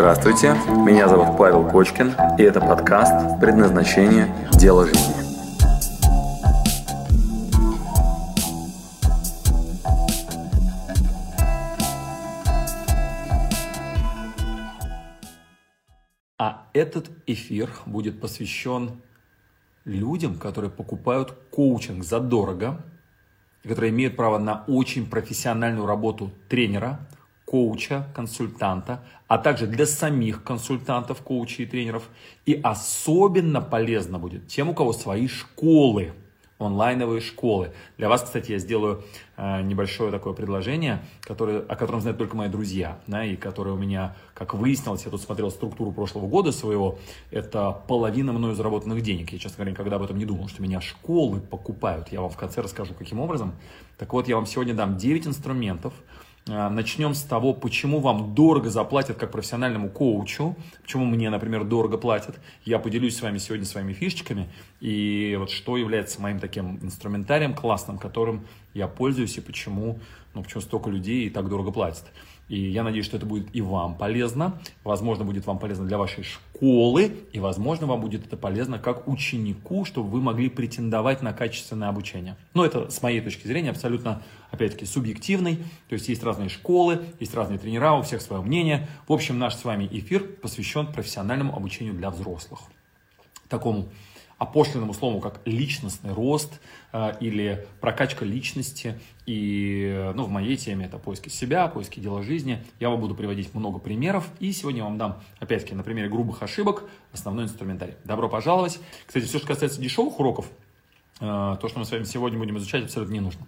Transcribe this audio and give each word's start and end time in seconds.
Здравствуйте, 0.00 0.54
меня 0.86 1.08
зовут 1.08 1.36
Павел 1.36 1.68
Кочкин, 1.68 2.14
и 2.38 2.42
это 2.42 2.58
подкаст 2.58 3.38
«Предназначение. 3.38 4.34
Дело 4.50 4.86
жизни». 4.86 5.12
А 16.38 16.70
этот 16.72 17.10
эфир 17.26 17.68
будет 17.84 18.22
посвящен 18.22 19.02
людям, 19.84 20.38
которые 20.38 20.70
покупают 20.70 21.32
коучинг 21.50 22.04
задорого, 22.04 22.82
которые 23.62 23.90
имеют 23.90 24.16
право 24.16 24.38
на 24.38 24.64
очень 24.66 25.10
профессиональную 25.10 25.84
работу 25.86 26.32
тренера, 26.48 27.06
коуча, 27.50 28.06
консультанта, 28.14 29.02
а 29.26 29.36
также 29.36 29.66
для 29.66 29.84
самих 29.84 30.44
консультантов, 30.44 31.20
коучей 31.20 31.64
и 31.64 31.66
тренеров. 31.66 32.08
И 32.46 32.54
особенно 32.62 33.60
полезно 33.60 34.20
будет 34.20 34.46
тем, 34.46 34.68
у 34.68 34.74
кого 34.74 34.92
свои 34.92 35.26
школы, 35.26 36.12
онлайновые 36.58 37.20
школы. 37.20 37.72
Для 37.98 38.08
вас, 38.08 38.22
кстати, 38.22 38.52
я 38.52 38.58
сделаю 38.58 39.02
э, 39.36 39.62
небольшое 39.62 40.12
такое 40.12 40.32
предложение, 40.32 41.02
которое, 41.22 41.58
о 41.58 41.74
котором 41.74 42.00
знают 42.00 42.18
только 42.18 42.36
мои 42.36 42.48
друзья, 42.48 43.00
да, 43.08 43.24
и 43.24 43.34
которое 43.34 43.72
у 43.72 43.76
меня, 43.76 44.14
как 44.32 44.54
выяснилось, 44.54 45.04
я 45.04 45.10
тут 45.10 45.20
смотрел 45.20 45.50
структуру 45.50 45.90
прошлого 45.90 46.28
года 46.28 46.52
своего, 46.52 47.00
это 47.32 47.72
половина 47.88 48.32
мною 48.32 48.54
заработанных 48.54 49.02
денег. 49.02 49.32
Я, 49.32 49.40
честно 49.40 49.56
говоря, 49.56 49.72
никогда 49.72 49.96
об 49.96 50.02
этом 50.02 50.18
не 50.18 50.24
думал, 50.24 50.46
что 50.46 50.62
меня 50.62 50.80
школы 50.80 51.40
покупают. 51.40 52.12
Я 52.12 52.20
вам 52.20 52.30
в 52.30 52.36
конце 52.36 52.60
расскажу, 52.60 52.94
каким 52.94 53.18
образом. 53.18 53.54
Так 53.98 54.12
вот, 54.12 54.28
я 54.28 54.36
вам 54.36 54.46
сегодня 54.46 54.72
дам 54.74 54.96
9 54.96 55.26
инструментов, 55.26 55.94
начнем 56.50 57.14
с 57.14 57.22
того, 57.22 57.54
почему 57.54 58.00
вам 58.00 58.34
дорого 58.34 58.70
заплатят 58.70 59.16
как 59.16 59.30
профессиональному 59.30 59.88
коучу, 59.88 60.56
почему 60.82 61.04
мне, 61.04 61.30
например, 61.30 61.64
дорого 61.64 61.96
платят. 61.96 62.40
Я 62.64 62.78
поделюсь 62.78 63.16
с 63.16 63.22
вами 63.22 63.38
сегодня 63.38 63.64
своими 63.64 63.92
фишечками 63.92 64.48
и 64.80 65.36
вот 65.38 65.50
что 65.50 65.76
является 65.76 66.20
моим 66.20 66.40
таким 66.40 66.78
инструментарием 66.82 67.54
классным, 67.54 67.98
которым 67.98 68.46
я 68.74 68.88
пользуюсь 68.88 69.38
и 69.38 69.40
почему, 69.40 69.98
ну, 70.34 70.42
почему 70.42 70.60
столько 70.60 70.90
людей 70.90 71.26
и 71.26 71.30
так 71.30 71.48
дорого 71.48 71.70
платят. 71.70 72.04
И 72.50 72.58
я 72.58 72.82
надеюсь, 72.82 73.06
что 73.06 73.16
это 73.16 73.26
будет 73.26 73.54
и 73.54 73.60
вам 73.60 73.94
полезно. 73.94 74.60
Возможно, 74.82 75.24
будет 75.24 75.46
вам 75.46 75.60
полезно 75.60 75.86
для 75.86 75.98
вашей 75.98 76.24
школы. 76.24 77.12
И, 77.32 77.38
возможно, 77.38 77.86
вам 77.86 78.00
будет 78.00 78.26
это 78.26 78.36
полезно 78.36 78.80
как 78.80 79.06
ученику, 79.06 79.84
чтобы 79.84 80.10
вы 80.10 80.20
могли 80.20 80.48
претендовать 80.48 81.22
на 81.22 81.32
качественное 81.32 81.88
обучение. 81.88 82.36
Но 82.52 82.64
это, 82.64 82.90
с 82.90 83.00
моей 83.02 83.20
точки 83.20 83.46
зрения, 83.46 83.70
абсолютно, 83.70 84.22
опять-таки, 84.50 84.84
субъективный. 84.84 85.56
То 85.88 85.94
есть 85.94 86.08
есть 86.08 86.22
разные 86.22 86.48
школы, 86.48 87.04
есть 87.18 87.34
разные 87.34 87.58
тренера, 87.58 87.92
у 87.92 88.02
всех 88.02 88.22
свое 88.22 88.42
мнение. 88.42 88.88
В 89.08 89.12
общем, 89.12 89.38
наш 89.38 89.54
с 89.56 89.64
вами 89.64 89.88
эфир 89.90 90.22
посвящен 90.24 90.86
профессиональному 90.86 91.54
обучению 91.54 91.94
для 91.94 92.10
взрослых. 92.10 92.60
Такому 93.48 93.88
опошленному 94.40 94.94
слову, 94.94 95.20
как 95.20 95.42
личностный 95.44 96.14
рост 96.14 96.60
э, 96.94 97.12
или 97.20 97.66
прокачка 97.80 98.24
личности. 98.24 98.98
И 99.26 100.10
ну, 100.14 100.24
в 100.24 100.30
моей 100.30 100.56
теме 100.56 100.86
это 100.86 100.96
поиски 100.96 101.28
себя, 101.28 101.68
поиски 101.68 102.00
дела 102.00 102.22
жизни. 102.22 102.64
Я 102.80 102.88
вам 102.88 103.00
буду 103.00 103.14
приводить 103.14 103.54
много 103.54 103.78
примеров. 103.78 104.26
И 104.40 104.50
сегодня 104.52 104.78
я 104.78 104.84
вам 104.84 104.96
дам, 104.96 105.22
опять-таки, 105.40 105.74
на 105.74 105.82
примере 105.82 106.08
грубых 106.08 106.42
ошибок 106.42 106.84
основной 107.12 107.44
инструментарий. 107.44 107.94
Добро 108.04 108.30
пожаловать. 108.30 108.80
Кстати, 109.06 109.26
все, 109.26 109.38
что 109.38 109.46
касается 109.46 109.78
дешевых 109.78 110.18
уроков, 110.18 110.46
э, 110.46 110.69
то, 111.20 111.68
что 111.68 111.78
мы 111.78 111.84
с 111.84 111.90
вами 111.90 112.04
сегодня 112.04 112.38
будем 112.38 112.58
изучать, 112.58 112.84
абсолютно 112.84 113.12
не 113.12 113.20
нужно. 113.20 113.46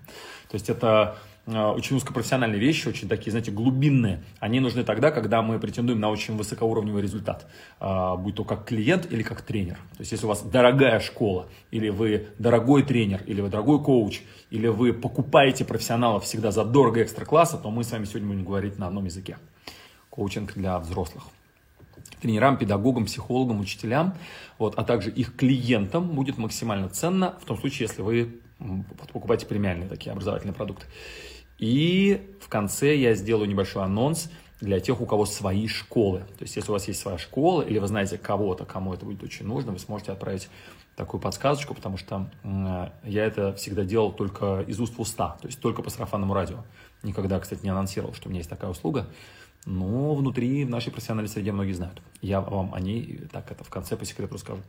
То 0.48 0.54
есть 0.54 0.68
это 0.68 1.16
Э, 1.46 1.70
очень 1.70 1.96
узкопрофессиональные 1.96 2.60
вещи, 2.60 2.88
очень 2.88 3.08
такие, 3.08 3.32
знаете, 3.32 3.50
глубинные, 3.50 4.22
они 4.38 4.60
нужны 4.60 4.84
тогда, 4.84 5.10
когда 5.10 5.42
мы 5.42 5.58
претендуем 5.58 5.98
на 5.98 6.08
очень 6.08 6.36
высокоуровневый 6.36 7.02
результат, 7.02 7.46
э, 7.80 8.16
будь 8.16 8.36
то 8.36 8.44
как 8.44 8.64
клиент 8.64 9.10
или 9.10 9.22
как 9.22 9.42
тренер. 9.42 9.76
То 9.96 10.00
есть, 10.00 10.12
если 10.12 10.26
у 10.26 10.28
вас 10.28 10.42
дорогая 10.42 11.00
школа, 11.00 11.48
или 11.70 11.88
вы 11.88 12.28
дорогой 12.38 12.84
тренер, 12.84 13.22
или 13.26 13.40
вы 13.40 13.48
дорогой 13.48 13.82
коуч, 13.82 14.20
или 14.50 14.68
вы 14.68 14.92
покупаете 14.92 15.64
профессионалов 15.64 16.24
всегда 16.24 16.52
за 16.52 16.64
дорого 16.64 17.02
экстра 17.02 17.24
класса, 17.24 17.58
то 17.58 17.70
мы 17.70 17.82
с 17.82 17.90
вами 17.90 18.04
сегодня 18.04 18.28
будем 18.28 18.44
говорить 18.44 18.78
на 18.78 18.86
одном 18.86 19.06
языке. 19.06 19.38
Коучинг 20.10 20.54
для 20.54 20.78
взрослых 20.78 21.24
тренерам, 22.22 22.56
педагогам, 22.56 23.04
психологам, 23.04 23.60
учителям, 23.60 24.14
вот, 24.58 24.78
а 24.78 24.84
также 24.84 25.10
их 25.10 25.36
клиентам 25.36 26.08
будет 26.08 26.38
максимально 26.38 26.88
ценно 26.88 27.36
в 27.42 27.44
том 27.44 27.58
случае, 27.58 27.88
если 27.88 28.00
вы 28.00 28.40
покупаете 29.12 29.44
премиальные 29.44 29.88
такие 29.88 30.12
образовательные 30.12 30.54
продукты. 30.54 30.86
И 31.58 32.36
в 32.40 32.48
конце 32.48 32.96
я 32.96 33.14
сделаю 33.14 33.48
небольшой 33.48 33.84
анонс 33.84 34.30
для 34.60 34.78
тех, 34.78 35.00
у 35.00 35.06
кого 35.06 35.26
свои 35.26 35.66
школы. 35.66 36.20
То 36.38 36.44
есть, 36.44 36.54
если 36.56 36.70
у 36.70 36.72
вас 36.72 36.86
есть 36.86 37.00
своя 37.00 37.18
школа, 37.18 37.62
или 37.62 37.78
вы 37.78 37.88
знаете 37.88 38.18
кого-то, 38.18 38.64
кому 38.64 38.94
это 38.94 39.04
будет 39.04 39.22
очень 39.22 39.46
нужно, 39.46 39.72
вы 39.72 39.80
сможете 39.80 40.12
отправить 40.12 40.48
такую 40.94 41.20
подсказочку, 41.20 41.74
потому 41.74 41.96
что 41.96 42.30
я 43.04 43.24
это 43.24 43.54
всегда 43.54 43.82
делал 43.84 44.12
только 44.12 44.60
из 44.68 44.78
уст 44.78 44.96
в 44.96 45.00
уста, 45.00 45.36
то 45.40 45.48
есть 45.48 45.58
только 45.60 45.82
по 45.82 45.90
сарафанному 45.90 46.34
радио. 46.34 46.58
Никогда, 47.02 47.40
кстати, 47.40 47.64
не 47.64 47.70
анонсировал, 47.70 48.14
что 48.14 48.28
у 48.28 48.30
меня 48.30 48.40
есть 48.40 48.50
такая 48.50 48.70
услуга. 48.70 49.08
Но 49.64 50.14
внутри 50.14 50.64
в 50.64 50.70
нашей 50.70 50.92
профессиональной 50.92 51.28
среде 51.28 51.52
многие 51.52 51.72
знают. 51.72 52.02
Я 52.20 52.40
вам 52.40 52.74
о 52.74 52.80
ней 52.80 53.20
так 53.32 53.50
это 53.50 53.64
в 53.64 53.70
конце 53.70 53.96
по 53.96 54.04
секрету 54.04 54.34
расскажу. 54.34 54.62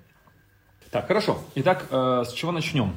Так, 0.91 1.07
хорошо. 1.07 1.39
Итак, 1.55 1.87
э, 1.89 2.23
с 2.23 2.33
чего 2.33 2.51
начнем? 2.51 2.93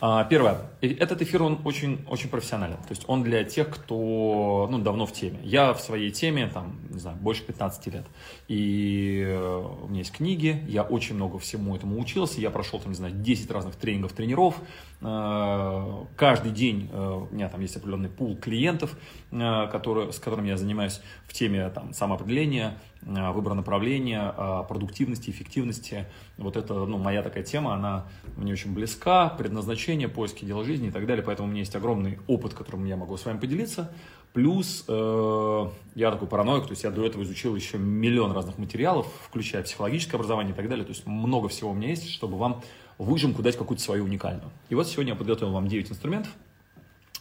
А, 0.00 0.24
первое. 0.24 0.58
Этот 0.80 1.22
эфир, 1.22 1.42
он 1.42 1.60
очень, 1.64 2.04
очень 2.08 2.28
профессионален. 2.28 2.76
То 2.76 2.90
есть 2.90 3.04
он 3.06 3.22
для 3.22 3.44
тех, 3.44 3.68
кто 3.68 4.66
ну, 4.70 4.78
давно 4.78 5.06
в 5.06 5.12
теме. 5.12 5.40
Я 5.42 5.72
в 5.72 5.80
своей 5.80 6.10
теме, 6.10 6.46
там, 6.46 6.78
не 6.90 6.98
знаю, 6.98 7.16
больше 7.18 7.42
15 7.42 7.86
лет. 7.88 8.06
И 8.48 9.22
э, 9.26 9.64
у 9.82 9.88
меня 9.88 9.98
есть 9.98 10.12
книги, 10.12 10.62
я 10.68 10.82
очень 10.82 11.14
много 11.14 11.38
всему 11.38 11.76
этому 11.76 12.00
учился. 12.00 12.40
Я 12.40 12.50
прошел, 12.50 12.80
там, 12.80 12.92
не 12.92 12.96
знаю, 12.96 13.14
10 13.14 13.50
разных 13.50 13.76
тренингов, 13.76 14.12
тренеров. 14.12 14.56
Э, 15.04 16.04
каждый 16.16 16.50
день 16.50 16.90
э, 16.92 17.26
у 17.30 17.32
меня 17.32 17.48
там 17.48 17.60
есть 17.60 17.76
определенный 17.76 18.08
пул 18.08 18.36
клиентов, 18.36 18.96
которые, 19.30 20.12
с 20.12 20.18
которыми 20.18 20.48
я 20.48 20.56
занимаюсь 20.56 21.00
в 21.26 21.32
теме 21.32 21.68
там, 21.70 21.92
самоопределения, 21.92 22.78
выбора 23.02 23.54
направления, 23.54 24.32
продуктивности, 24.68 25.30
эффективности. 25.30 26.06
Вот 26.38 26.56
это 26.56 26.72
ну, 26.74 26.98
моя 26.98 27.22
такая 27.22 27.42
тема, 27.42 27.74
она 27.74 28.06
мне 28.36 28.52
очень 28.52 28.72
близка, 28.72 29.28
предназначена 29.28 29.84
обучения, 29.84 30.08
поиски 30.08 30.44
дела 30.44 30.64
жизни 30.64 30.88
и 30.88 30.90
так 30.90 31.06
далее. 31.06 31.24
Поэтому 31.24 31.48
у 31.48 31.50
меня 31.50 31.60
есть 31.60 31.76
огромный 31.76 32.18
опыт, 32.26 32.54
которым 32.54 32.84
я 32.86 32.96
могу 32.96 33.16
с 33.16 33.24
вами 33.24 33.38
поделиться. 33.38 33.92
Плюс 34.32 34.84
э, 34.88 35.66
я 35.94 36.10
такой 36.10 36.26
параноик, 36.26 36.64
то 36.64 36.70
есть 36.70 36.82
я 36.84 36.90
до 36.90 37.06
этого 37.06 37.22
изучил 37.22 37.54
еще 37.54 37.78
миллион 37.78 38.32
разных 38.32 38.58
материалов, 38.58 39.06
включая 39.26 39.62
психологическое 39.62 40.16
образование 40.16 40.52
и 40.52 40.56
так 40.56 40.68
далее. 40.68 40.84
То 40.84 40.92
есть 40.92 41.06
много 41.06 41.48
всего 41.48 41.70
у 41.70 41.74
меня 41.74 41.90
есть, 41.90 42.10
чтобы 42.10 42.36
вам 42.36 42.62
выжимку 42.98 43.42
дать 43.42 43.56
какую-то 43.56 43.82
свою 43.82 44.04
уникальную. 44.04 44.50
И 44.68 44.74
вот 44.74 44.86
сегодня 44.86 45.12
я 45.12 45.18
подготовил 45.18 45.52
вам 45.52 45.68
9 45.68 45.90
инструментов. 45.90 46.32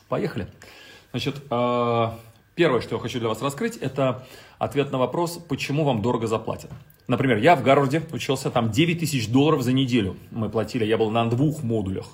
Поехали. 0.07 0.47
Значит, 1.11 1.35
э, 1.49 2.09
первое, 2.55 2.81
что 2.81 2.95
я 2.95 3.01
хочу 3.01 3.19
для 3.19 3.29
вас 3.29 3.41
раскрыть, 3.41 3.77
это 3.77 4.25
ответ 4.59 4.91
на 4.91 4.97
вопрос, 4.97 5.39
почему 5.47 5.83
вам 5.83 6.01
дорого 6.01 6.27
заплатят. 6.27 6.71
Например, 7.07 7.37
я 7.37 7.55
в 7.55 7.63
Гарварде 7.63 8.01
учился, 8.11 8.49
там 8.49 8.71
9 8.71 8.99
тысяч 8.99 9.27
долларов 9.27 9.61
за 9.61 9.73
неделю 9.73 10.15
мы 10.31 10.49
платили, 10.49 10.85
я 10.85 10.97
был 10.97 11.11
на 11.11 11.29
двух 11.29 11.63
модулях. 11.63 12.07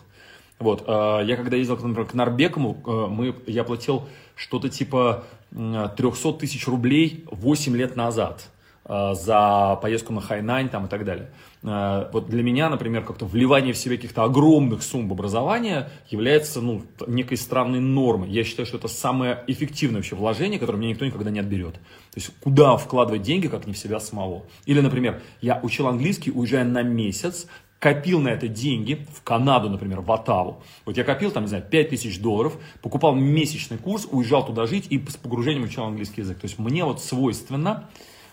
Вот, 0.58 0.84
э, 0.88 1.22
я 1.26 1.36
когда 1.36 1.56
ездил, 1.56 1.76
например, 1.76 2.06
к 2.06 2.14
Нарбекому, 2.14 2.82
э, 2.86 3.08
мы, 3.10 3.36
я 3.48 3.64
платил 3.64 4.08
что-то 4.36 4.70
типа 4.70 5.26
300 5.52 6.34
тысяч 6.34 6.68
рублей 6.68 7.26
8 7.32 7.76
лет 7.76 7.96
назад 7.96 8.50
за 8.90 9.78
поездку 9.84 10.14
на 10.14 10.20
Хайнань 10.20 10.68
там 10.68 10.88
и 10.88 10.90
так 10.90 11.06
далее. 11.06 11.30
Вот 11.62 12.28
для 12.28 12.42
меня, 12.42 12.70
например, 12.70 13.04
как-то 13.04 13.26
вливание 13.26 13.74
в 13.74 13.78
себе 13.78 13.98
каких-то 13.98 14.24
огромных 14.24 14.82
сумм 14.82 15.08
в 15.08 15.12
образование 15.12 15.90
является 16.10 16.60
ну, 16.60 16.82
некой 17.06 17.38
странной 17.38 17.82
нормой. 17.82 18.30
Я 18.30 18.44
считаю, 18.44 18.66
что 18.66 18.78
это 18.78 18.88
самое 18.88 19.44
эффективное 19.46 19.98
вообще 19.98 20.16
вложение, 20.16 20.60
которое 20.60 20.80
мне 20.80 20.90
никто 20.90 21.06
никогда 21.06 21.30
не 21.30 21.40
отберет. 21.40 21.74
То 21.76 22.16
есть 22.16 22.32
куда 22.42 22.78
вкладывать 22.78 23.22
деньги, 23.22 23.48
как 23.48 23.68
не 23.68 23.74
в 23.74 23.78
себя 23.78 24.00
самого. 24.00 24.44
Или, 24.66 24.82
например, 24.82 25.22
я 25.42 25.60
учил 25.62 25.88
английский, 25.88 26.32
уезжая 26.32 26.64
на 26.64 26.82
месяц, 26.82 27.46
копил 27.78 28.20
на 28.20 28.30
это 28.30 28.48
деньги, 28.48 29.06
в 29.14 29.22
Канаду, 29.22 29.70
например, 29.70 30.02
в 30.02 30.12
Оттаву. 30.12 30.64
Вот 30.86 30.98
я 30.98 31.04
копил 31.04 31.32
там, 31.32 31.44
не 31.44 31.50
знаю, 31.50 31.64
5 31.70 31.90
тысяч 31.90 32.20
долларов, 32.20 32.58
покупал 32.82 33.14
месячный 33.16 33.78
курс, 33.78 34.08
уезжал 34.10 34.46
туда 34.46 34.66
жить 34.66 34.88
и 34.90 34.98
с 35.08 35.16
погружением 35.16 35.64
учил 35.64 35.84
английский 35.84 36.22
язык. 36.22 36.40
То 36.40 36.46
есть 36.48 36.58
мне 36.58 36.84
вот 36.84 37.02
свойственно 37.02 37.90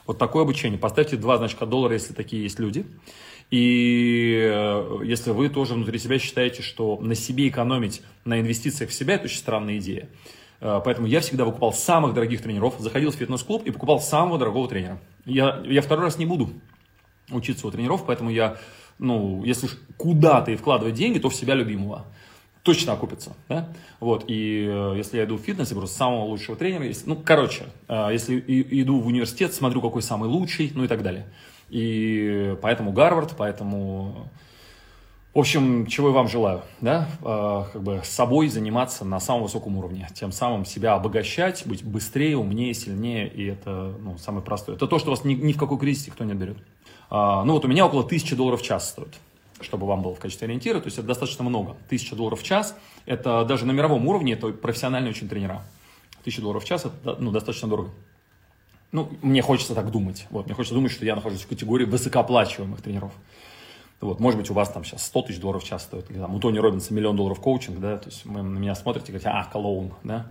вот 0.06 0.18
такое 0.18 0.42
обучение. 0.42 0.78
Поставьте 0.78 1.16
два 1.16 1.38
значка 1.38 1.66
доллара, 1.66 1.94
если 1.94 2.12
такие 2.12 2.42
есть 2.42 2.58
люди. 2.58 2.86
И 3.50 4.50
э, 4.50 5.00
если 5.04 5.30
вы 5.30 5.48
тоже 5.48 5.74
внутри 5.74 5.98
себя 5.98 6.18
считаете, 6.18 6.62
что 6.62 6.98
на 7.00 7.14
себе 7.14 7.48
экономить 7.48 8.02
на 8.24 8.40
инвестициях 8.40 8.90
в 8.90 8.94
себя, 8.94 9.14
это 9.14 9.24
очень 9.24 9.38
странная 9.38 9.78
идея. 9.78 10.08
Э, 10.60 10.80
поэтому 10.84 11.06
я 11.06 11.20
всегда 11.20 11.44
выкупал 11.44 11.72
самых 11.72 12.14
дорогих 12.14 12.42
тренеров, 12.42 12.74
заходил 12.78 13.12
в 13.12 13.14
фитнес-клуб 13.14 13.64
и 13.64 13.70
покупал 13.70 14.00
самого 14.00 14.38
дорогого 14.38 14.68
тренера. 14.68 14.98
Я, 15.24 15.62
я 15.64 15.82
второй 15.82 16.06
раз 16.06 16.18
не 16.18 16.26
буду 16.26 16.50
учиться 17.30 17.66
у 17.66 17.70
тренеров, 17.70 18.04
поэтому 18.06 18.30
я 18.30 18.58
ну, 18.98 19.44
если 19.44 19.68
куда-то 19.96 20.50
и 20.50 20.56
вкладывать 20.56 20.94
деньги, 20.94 21.18
то 21.18 21.28
в 21.28 21.34
себя 21.34 21.54
любимого. 21.54 22.06
Точно 22.66 22.94
окупится, 22.94 23.32
да, 23.48 23.68
вот, 24.00 24.24
и 24.26 24.66
э, 24.68 24.94
если 24.96 25.18
я 25.18 25.24
иду 25.24 25.36
в 25.36 25.40
фитнес, 25.40 25.70
я 25.70 25.76
беру 25.76 25.86
самого 25.86 26.24
лучшего 26.24 26.56
тренера, 26.56 26.84
если, 26.84 27.08
ну, 27.08 27.16
короче, 27.16 27.66
э, 27.86 28.08
если 28.10 28.34
и, 28.40 28.82
иду 28.82 28.98
в 28.98 29.06
университет, 29.06 29.54
смотрю, 29.54 29.80
какой 29.80 30.02
самый 30.02 30.28
лучший, 30.28 30.72
ну 30.74 30.82
и 30.82 30.88
так 30.88 31.04
далее, 31.04 31.26
и 31.68 32.56
поэтому 32.60 32.90
Гарвард, 32.90 33.34
поэтому, 33.38 34.28
в 35.32 35.38
общем, 35.38 35.86
чего 35.86 36.08
я 36.08 36.14
вам 36.14 36.26
желаю, 36.26 36.62
да, 36.80 37.08
э, 37.22 37.62
как 37.72 37.82
бы 37.82 38.00
собой 38.02 38.48
заниматься 38.48 39.04
на 39.04 39.20
самом 39.20 39.44
высоком 39.44 39.76
уровне, 39.76 40.08
тем 40.12 40.32
самым 40.32 40.64
себя 40.64 40.94
обогащать, 40.94 41.64
быть 41.66 41.84
быстрее, 41.84 42.36
умнее, 42.36 42.74
сильнее, 42.74 43.28
и 43.28 43.44
это, 43.46 43.94
ну, 44.00 44.18
самое 44.18 44.44
простое, 44.44 44.74
это 44.74 44.88
то, 44.88 44.98
что 44.98 45.10
вас 45.10 45.22
ни, 45.22 45.34
ни 45.34 45.52
в 45.52 45.56
какой 45.56 45.78
кризис 45.78 46.08
никто 46.08 46.24
не 46.24 46.34
берет. 46.34 46.56
А, 47.10 47.44
ну, 47.44 47.52
вот 47.52 47.64
у 47.64 47.68
меня 47.68 47.86
около 47.86 48.02
тысячи 48.02 48.34
долларов 48.34 48.60
в 48.60 48.64
час 48.64 48.88
стоит 48.88 49.14
чтобы 49.60 49.86
вам 49.86 50.02
было 50.02 50.14
в 50.14 50.18
качестве 50.18 50.46
ориентира, 50.46 50.80
то 50.80 50.86
есть 50.86 50.98
это 50.98 51.06
достаточно 51.06 51.44
много. 51.44 51.76
Тысяча 51.88 52.14
долларов 52.14 52.40
в 52.40 52.42
час, 52.42 52.76
это 53.06 53.44
даже 53.44 53.66
на 53.66 53.72
мировом 53.72 54.06
уровне, 54.06 54.34
это 54.34 54.48
профессиональные 54.48 55.10
очень 55.10 55.28
тренера. 55.28 55.62
Тысяча 56.24 56.42
долларов 56.42 56.64
в 56.64 56.66
час, 56.66 56.84
это 56.84 57.16
ну, 57.18 57.30
достаточно 57.30 57.68
дорого. 57.68 57.90
Ну, 58.92 59.10
мне 59.22 59.42
хочется 59.42 59.74
так 59.74 59.90
думать. 59.90 60.26
Вот, 60.30 60.46
мне 60.46 60.54
хочется 60.54 60.74
думать, 60.74 60.92
что 60.92 61.04
я 61.04 61.14
нахожусь 61.14 61.42
в 61.42 61.48
категории 61.48 61.84
высокооплачиваемых 61.84 62.82
тренеров. 62.82 63.12
Вот, 64.00 64.20
может 64.20 64.38
быть, 64.38 64.50
у 64.50 64.54
вас 64.54 64.68
там 64.68 64.84
сейчас 64.84 65.06
100 65.06 65.22
тысяч 65.22 65.40
долларов 65.40 65.64
в 65.64 65.66
час 65.66 65.84
стоит, 65.84 66.10
или 66.10 66.18
там 66.18 66.34
у 66.34 66.38
Тони 66.38 66.58
Робинса 66.58 66.92
миллион 66.92 67.16
долларов 67.16 67.40
коучинг, 67.40 67.80
да, 67.80 67.96
то 67.96 68.10
есть 68.10 68.26
вы 68.26 68.42
на 68.42 68.58
меня 68.58 68.74
смотрите 68.74 69.06
и 69.06 69.10
говорите, 69.12 69.30
а, 69.30 69.44
клоун, 69.44 69.94
да. 70.04 70.26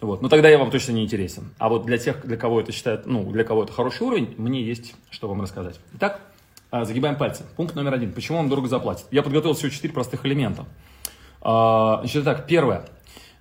Вот, 0.00 0.22
ну 0.22 0.30
тогда 0.30 0.48
я 0.48 0.56
вам 0.56 0.70
точно 0.70 0.92
не 0.92 1.04
интересен. 1.04 1.50
А 1.58 1.68
вот 1.68 1.84
для 1.84 1.98
тех, 1.98 2.26
для 2.26 2.38
кого 2.38 2.60
это 2.60 2.72
считает, 2.72 3.04
ну, 3.04 3.30
для 3.30 3.44
кого 3.44 3.64
это 3.64 3.72
хороший 3.72 4.06
уровень, 4.06 4.34
мне 4.38 4.62
есть 4.62 4.94
что 5.10 5.28
вам 5.28 5.42
рассказать. 5.42 5.78
Итак, 5.94 6.22
загибаем 6.72 7.16
пальцы. 7.16 7.44
Пункт 7.56 7.74
номер 7.74 7.94
один. 7.94 8.12
Почему 8.12 8.38
вам 8.38 8.48
дорого 8.48 8.68
заплатят? 8.68 9.06
Я 9.10 9.22
подготовил 9.22 9.54
всего 9.54 9.70
четыре 9.70 9.92
простых 9.92 10.24
элемента. 10.24 10.66
А, 11.40 11.98
значит, 12.00 12.24
так, 12.24 12.46
первое. 12.46 12.86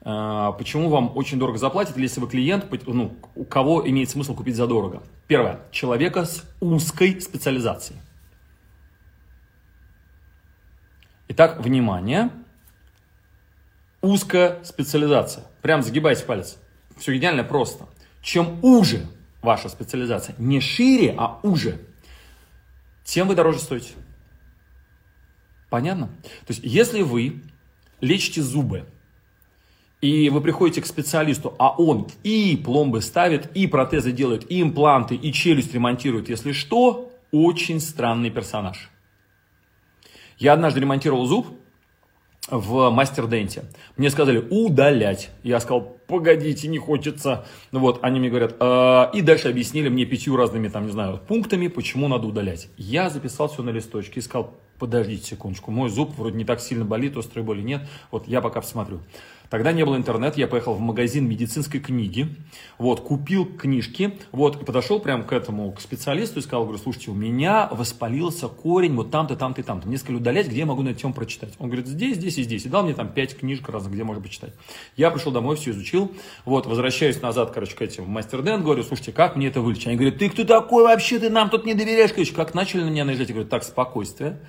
А, 0.02 0.52
почему 0.54 0.90
вам 0.90 1.16
очень 1.16 1.38
дорого 1.38 1.58
заплатят, 1.58 1.98
если 1.98 2.20
вы 2.20 2.28
клиент, 2.28 2.66
ну, 2.88 3.16
у 3.36 3.44
кого 3.44 3.88
имеет 3.88 4.10
смысл 4.10 4.36
купить 4.36 4.56
за 4.56 4.66
дорого? 4.66 5.04
Первое. 5.28 5.60
Человека 5.72 6.26
с 6.26 6.44
узкой 6.60 7.22
специализацией. 7.22 8.00
Итак, 11.28 11.62
внимание. 11.62 12.32
Узкая 14.02 14.64
специализация. 14.64 15.44
Прям 15.62 15.84
загибайте 15.84 16.26
палец. 16.26 16.58
Все 16.98 17.16
идеально 17.16 17.44
просто. 17.44 17.86
Чем 18.22 18.58
уже 18.64 19.06
ваша 19.42 19.70
специализация, 19.70 20.36
не 20.38 20.60
шире, 20.60 21.14
а 21.18 21.40
уже– 21.44 21.80
тем 23.10 23.28
вы 23.28 23.36
дороже 23.36 23.60
стоите. 23.60 23.94
Понятно? 25.70 26.08
То 26.46 26.54
есть, 26.54 26.62
если 26.64 27.02
вы 27.02 27.42
лечите 28.02 28.42
зубы, 28.42 28.86
и 30.02 30.30
вы 30.30 30.42
приходите 30.42 30.82
к 30.82 30.86
специалисту, 30.86 31.54
а 31.60 31.72
он 31.72 32.08
и 32.24 32.56
пломбы 32.56 33.02
ставит, 33.02 33.56
и 33.56 33.68
протезы 33.68 34.12
делает, 34.12 34.50
и 34.50 34.62
импланты, 34.62 35.16
и 35.16 35.34
челюсть 35.34 35.74
ремонтирует, 35.74 36.30
если 36.30 36.54
что, 36.54 37.12
очень 37.32 37.80
странный 37.80 38.30
персонаж. 38.30 38.90
Я 40.38 40.54
однажды 40.54 40.80
ремонтировал 40.80 41.26
зуб 41.26 41.59
в 42.52 42.90
мастер-денте. 42.90 43.64
Мне 43.98 44.10
сказали 44.10 44.40
удалять. 44.50 45.30
Я 45.44 45.60
сказал, 45.60 45.82
погодите, 46.08 46.68
не 46.68 46.80
хочется. 46.80 47.46
Вот, 47.72 48.00
они 48.02 48.20
мне 48.20 48.30
говорят, 48.30 48.56
э, 48.60 49.06
и 49.14 49.22
дальше 49.22 49.50
объяснили 49.50 49.90
мне 49.90 50.06
пятью 50.06 50.36
разными, 50.36 50.68
там, 50.68 50.86
не 50.86 50.92
знаю, 50.92 51.20
пунктами, 51.28 51.68
почему 51.68 52.08
надо 52.08 52.28
удалять. 52.28 52.68
Я 52.78 53.10
записал 53.10 53.48
все 53.48 53.64
на 53.64 53.70
листочке 53.70 54.20
и 54.20 54.24
сказал, 54.24 54.58
подождите 54.80 55.26
секундочку, 55.26 55.72
мой 55.72 55.90
зуб 55.90 56.18
вроде 56.18 56.38
не 56.38 56.46
так 56.46 56.62
сильно 56.62 56.86
болит, 56.86 57.16
острой 57.18 57.44
боли 57.44 57.62
нет, 57.62 57.82
вот 58.12 58.28
я 58.28 58.42
пока 58.42 58.62
посмотрю. 58.62 59.02
Тогда 59.50 59.72
не 59.72 59.84
было 59.84 59.96
интернета, 59.96 60.40
я 60.40 60.48
поехал 60.48 60.76
в 60.76 60.80
магазин 60.80 61.28
медицинской 61.28 61.80
книги, 61.80 62.28
вот, 62.78 63.02
купил 63.02 63.46
книжки, 63.46 64.14
вот, 64.32 64.62
и 64.62 64.66
подошел 64.66 65.00
прямо 65.00 65.24
к 65.24 65.34
этому, 65.34 65.72
к 65.72 65.82
специалисту 65.82 66.40
и 66.40 66.42
сказал, 66.44 66.64
говорю, 66.66 66.78
слушайте, 66.78 67.10
у 67.10 67.16
меня 67.16 67.68
воспалился 67.72 68.48
корень 68.48 68.96
вот 68.96 69.10
там-то, 69.10 69.36
там-то 69.36 69.62
и 69.62 69.64
там-то. 69.64 69.88
Мне 69.88 69.98
сказали 69.98 70.18
удалять, 70.18 70.48
где 70.48 70.60
я 70.60 70.66
могу 70.68 70.84
на 70.84 70.94
тему 70.94 71.14
прочитать. 71.14 71.54
Он 71.58 71.68
говорит, 71.68 71.88
здесь, 71.88 72.18
здесь 72.18 72.38
и 72.38 72.44
здесь. 72.44 72.66
И 72.66 72.70
дал 72.70 72.84
мне 72.84 72.94
там 72.94 73.10
пять 73.10 73.36
книжек 73.38 73.70
разных, 73.70 73.94
где 73.94 74.04
можно 74.04 74.22
почитать. 74.22 74.54
Я 74.96 75.10
пришел 75.10 75.32
домой, 75.32 75.56
все 75.56 75.72
изучил, 75.72 76.12
вот, 76.46 76.68
возвращаюсь 76.68 77.20
назад, 77.22 77.52
короче, 77.52 77.76
к 77.76 77.82
этим 77.82 78.04
в 78.04 78.10
мастер 78.10 78.44
Дэн, 78.44 78.64
говорю, 78.64 78.84
слушайте, 78.84 79.12
как 79.12 79.36
мне 79.36 79.48
это 79.48 79.62
вылечить? 79.62 79.88
Они 79.88 79.96
говорят, 79.96 80.20
ты 80.20 80.30
кто 80.30 80.44
такой 80.44 80.84
вообще, 80.84 81.18
ты 81.18 81.32
нам 81.32 81.50
тут 81.50 81.66
не 81.66 81.74
доверяешь, 81.74 82.14
короче, 82.14 82.36
как 82.36 82.54
начали 82.54 82.84
на 82.84 82.90
меня 82.90 83.04
наезжать, 83.04 83.30
я 83.30 83.34
говорю, 83.34 83.50
так, 83.50 83.64
спокойствие. 83.64 84.40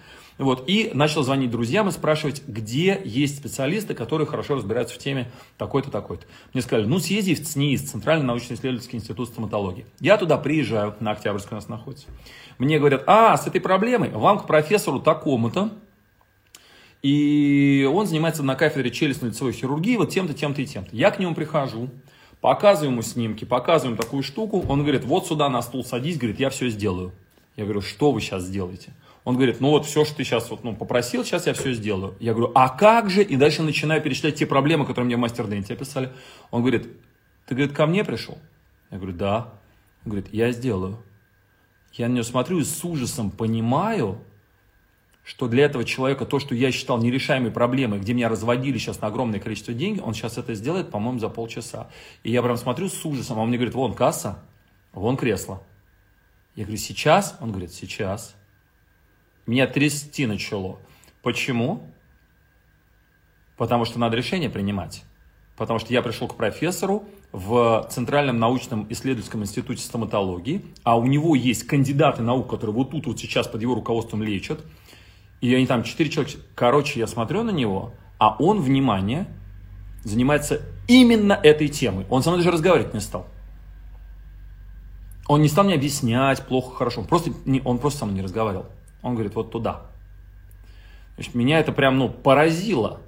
Вот, 0.40 0.64
и 0.66 0.90
начал 0.94 1.22
звонить 1.22 1.50
друзьям 1.50 1.88
и 1.88 1.92
спрашивать, 1.92 2.42
где 2.46 2.98
есть 3.04 3.36
специалисты, 3.36 3.92
которые 3.92 4.26
хорошо 4.26 4.54
разбираются 4.54 4.94
в 4.94 4.98
теме 4.98 5.30
такой-то, 5.58 5.90
такой-то. 5.90 6.24
Мне 6.54 6.62
сказали, 6.62 6.86
ну 6.86 6.98
съезди 6.98 7.34
в 7.34 7.46
ЦНИИС, 7.46 7.90
Центральный 7.90 8.24
научно-исследовательский 8.24 8.98
институт 8.98 9.28
стоматологии. 9.28 9.84
Я 10.00 10.16
туда 10.16 10.38
приезжаю, 10.38 10.96
на 10.98 11.10
Октябрьской 11.10 11.52
у 11.52 11.54
нас 11.56 11.68
находится. 11.68 12.06
Мне 12.56 12.78
говорят, 12.78 13.04
а, 13.06 13.36
с 13.36 13.46
этой 13.46 13.60
проблемой 13.60 14.08
вам 14.12 14.38
к 14.38 14.46
профессору 14.46 14.98
такому-то, 14.98 15.72
и 17.02 17.86
он 17.92 18.06
занимается 18.06 18.42
на 18.42 18.54
кафедре 18.54 18.90
челюстно-лицевой 18.90 19.52
хирургии 19.52 19.96
вот 19.96 20.08
тем-то, 20.08 20.32
тем-то 20.32 20.62
и 20.62 20.66
тем-то. 20.66 20.96
Я 20.96 21.10
к 21.10 21.18
нему 21.18 21.34
прихожу, 21.34 21.90
показываю 22.40 22.92
ему 22.92 23.02
снимки, 23.02 23.44
показываю 23.44 23.92
ему 23.92 24.02
такую 24.02 24.22
штуку. 24.22 24.64
Он 24.70 24.80
говорит, 24.80 25.04
вот 25.04 25.26
сюда 25.26 25.50
на 25.50 25.60
стул 25.60 25.84
садись, 25.84 26.16
говорит, 26.16 26.40
я 26.40 26.48
все 26.48 26.70
сделаю. 26.70 27.12
Я 27.56 27.64
говорю, 27.64 27.82
что 27.82 28.10
вы 28.10 28.22
сейчас 28.22 28.44
сделаете? 28.44 28.94
Он 29.24 29.36
говорит, 29.36 29.60
ну 29.60 29.70
вот 29.70 29.84
все, 29.84 30.04
что 30.04 30.16
ты 30.16 30.24
сейчас 30.24 30.50
вот, 30.50 30.64
ну, 30.64 30.74
попросил, 30.74 31.24
сейчас 31.24 31.46
я 31.46 31.52
все 31.52 31.72
сделаю. 31.72 32.16
Я 32.20 32.32
говорю, 32.32 32.52
а 32.54 32.68
как 32.70 33.10
же? 33.10 33.22
И 33.22 33.36
дальше 33.36 33.62
начинаю 33.62 34.00
перечислять 34.00 34.36
те 34.36 34.46
проблемы, 34.46 34.86
которые 34.86 35.06
мне 35.06 35.16
в 35.16 35.20
мастер-денте 35.20 35.74
описали. 35.74 36.10
Он 36.50 36.62
говорит, 36.62 36.88
ты, 37.46 37.54
говорит, 37.54 37.76
ко 37.76 37.86
мне 37.86 38.04
пришел? 38.04 38.38
Я 38.90 38.96
говорю, 38.96 39.14
да. 39.14 39.54
Он 40.04 40.12
говорит, 40.12 40.32
я 40.32 40.52
сделаю. 40.52 41.02
Я 41.92 42.08
на 42.08 42.14
него 42.14 42.24
смотрю 42.24 42.60
и 42.60 42.64
с 42.64 42.84
ужасом 42.84 43.30
понимаю, 43.30 44.22
что 45.22 45.48
для 45.48 45.66
этого 45.66 45.84
человека 45.84 46.24
то, 46.24 46.38
что 46.38 46.54
я 46.54 46.72
считал 46.72 46.98
нерешаемой 46.98 47.50
проблемой, 47.50 48.00
где 48.00 48.14
меня 48.14 48.28
разводили 48.28 48.78
сейчас 48.78 49.00
на 49.00 49.08
огромное 49.08 49.38
количество 49.38 49.74
денег, 49.74 50.06
он 50.06 50.14
сейчас 50.14 50.38
это 50.38 50.54
сделает, 50.54 50.90
по-моему, 50.90 51.18
за 51.18 51.28
полчаса. 51.28 51.88
И 52.22 52.30
я 52.30 52.42
прям 52.42 52.56
смотрю 52.56 52.88
с 52.88 53.04
ужасом, 53.04 53.38
а 53.38 53.42
он 53.42 53.48
мне 53.48 53.58
говорит, 53.58 53.74
вон 53.74 53.94
касса, 53.94 54.42
вон 54.92 55.16
кресло. 55.16 55.62
Я 56.56 56.64
говорю, 56.64 56.78
сейчас? 56.78 57.36
Он 57.40 57.50
говорит, 57.50 57.72
сейчас. 57.72 58.34
Меня 59.46 59.66
трясти 59.66 60.26
начало. 60.26 60.78
Почему? 61.22 61.82
Потому 63.56 63.84
что 63.84 63.98
надо 63.98 64.16
решение 64.16 64.50
принимать. 64.50 65.04
Потому 65.56 65.78
что 65.78 65.92
я 65.92 66.00
пришел 66.02 66.28
к 66.28 66.36
профессору 66.36 67.04
в 67.32 67.86
Центральном 67.90 68.38
научном 68.38 68.86
исследовательском 68.90 69.42
институте 69.42 69.82
стоматологии, 69.82 70.64
а 70.84 70.98
у 70.98 71.04
него 71.04 71.34
есть 71.34 71.66
кандидаты 71.66 72.22
наук, 72.22 72.48
которые 72.48 72.74
вот 72.74 72.90
тут 72.90 73.06
вот 73.06 73.20
сейчас 73.20 73.46
под 73.46 73.60
его 73.62 73.74
руководством 73.74 74.22
лечат, 74.22 74.64
и 75.40 75.54
они 75.54 75.66
там 75.66 75.84
четыре 75.84 76.10
человека. 76.10 76.38
Короче, 76.54 76.98
я 77.00 77.06
смотрю 77.06 77.42
на 77.42 77.50
него, 77.50 77.92
а 78.18 78.36
он, 78.38 78.60
внимание, 78.60 79.26
занимается 80.04 80.62
именно 80.88 81.34
этой 81.34 81.68
темой. 81.68 82.06
Он 82.10 82.22
со 82.22 82.30
мной 82.30 82.40
даже 82.40 82.52
разговаривать 82.52 82.94
не 82.94 83.00
стал. 83.00 83.26
Он 85.28 85.42
не 85.42 85.48
стал 85.48 85.64
мне 85.64 85.74
объяснять 85.74 86.44
плохо, 86.46 86.74
хорошо. 86.74 87.04
Просто, 87.04 87.30
не, 87.44 87.60
он 87.64 87.78
просто 87.78 88.00
со 88.00 88.04
мной 88.06 88.16
не 88.16 88.22
разговаривал. 88.22 88.66
Он 89.02 89.14
говорит, 89.14 89.34
вот 89.34 89.50
туда. 89.50 89.82
Значит, 91.16 91.34
меня 91.34 91.58
это 91.58 91.72
прям, 91.72 91.98
ну, 91.98 92.08
поразило. 92.08 93.00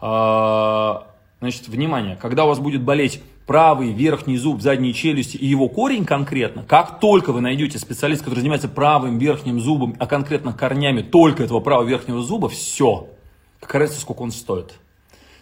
А, 0.00 1.08
значит, 1.40 1.68
внимание, 1.68 2.16
когда 2.16 2.44
у 2.44 2.48
вас 2.48 2.58
будет 2.58 2.82
болеть 2.82 3.22
правый 3.46 3.92
верхний 3.92 4.36
зуб 4.36 4.60
задней 4.60 4.94
челюсти 4.94 5.36
и 5.36 5.46
его 5.46 5.68
корень 5.68 6.04
конкретно, 6.04 6.62
как 6.62 7.00
только 7.00 7.32
вы 7.32 7.40
найдете 7.40 7.78
специалиста, 7.78 8.24
который 8.24 8.40
занимается 8.40 8.68
правым 8.68 9.18
верхним 9.18 9.60
зубом, 9.60 9.96
а 9.98 10.06
конкретно 10.06 10.52
корнями 10.52 11.02
только 11.02 11.42
этого 11.42 11.60
правого 11.60 11.86
верхнего 11.86 12.22
зуба, 12.22 12.48
все. 12.48 13.08
Какая 13.60 13.80
разница, 13.80 14.02
сколько 14.02 14.22
он 14.22 14.30
стоит. 14.30 14.74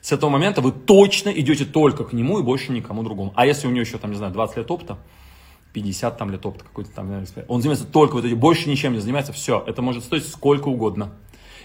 С 0.01 0.13
этого 0.13 0.31
момента 0.31 0.61
вы 0.61 0.73
точно 0.73 1.29
идете 1.29 1.65
только 1.65 2.05
к 2.05 2.13
нему 2.13 2.39
и 2.39 2.43
больше 2.43 2.73
никому 2.73 3.03
другому. 3.03 3.33
А 3.37 3.47
если 3.47 3.67
у 3.67 3.71
него 3.71 3.83
еще, 3.83 3.99
там, 3.99 4.11
не 4.11 4.17
знаю, 4.17 4.33
20 4.33 4.57
лет 4.57 4.71
опыта, 4.71 4.99
50 5.73 6.19
там 6.19 6.31
лет 6.31 6.45
опыта 6.45 6.65
какой-то 6.65 6.91
там, 6.91 7.11
он 7.49 7.61
занимается 7.61 7.87
только 7.87 8.15
вот 8.15 8.25
этим, 8.25 8.39
больше 8.39 8.69
ничем 8.69 8.93
не 8.93 9.01
занимается, 9.01 9.33
все, 9.33 9.63
это 9.67 9.83
может 9.83 10.05
стоить 10.05 10.27
сколько 10.27 10.69
угодно. 10.69 11.13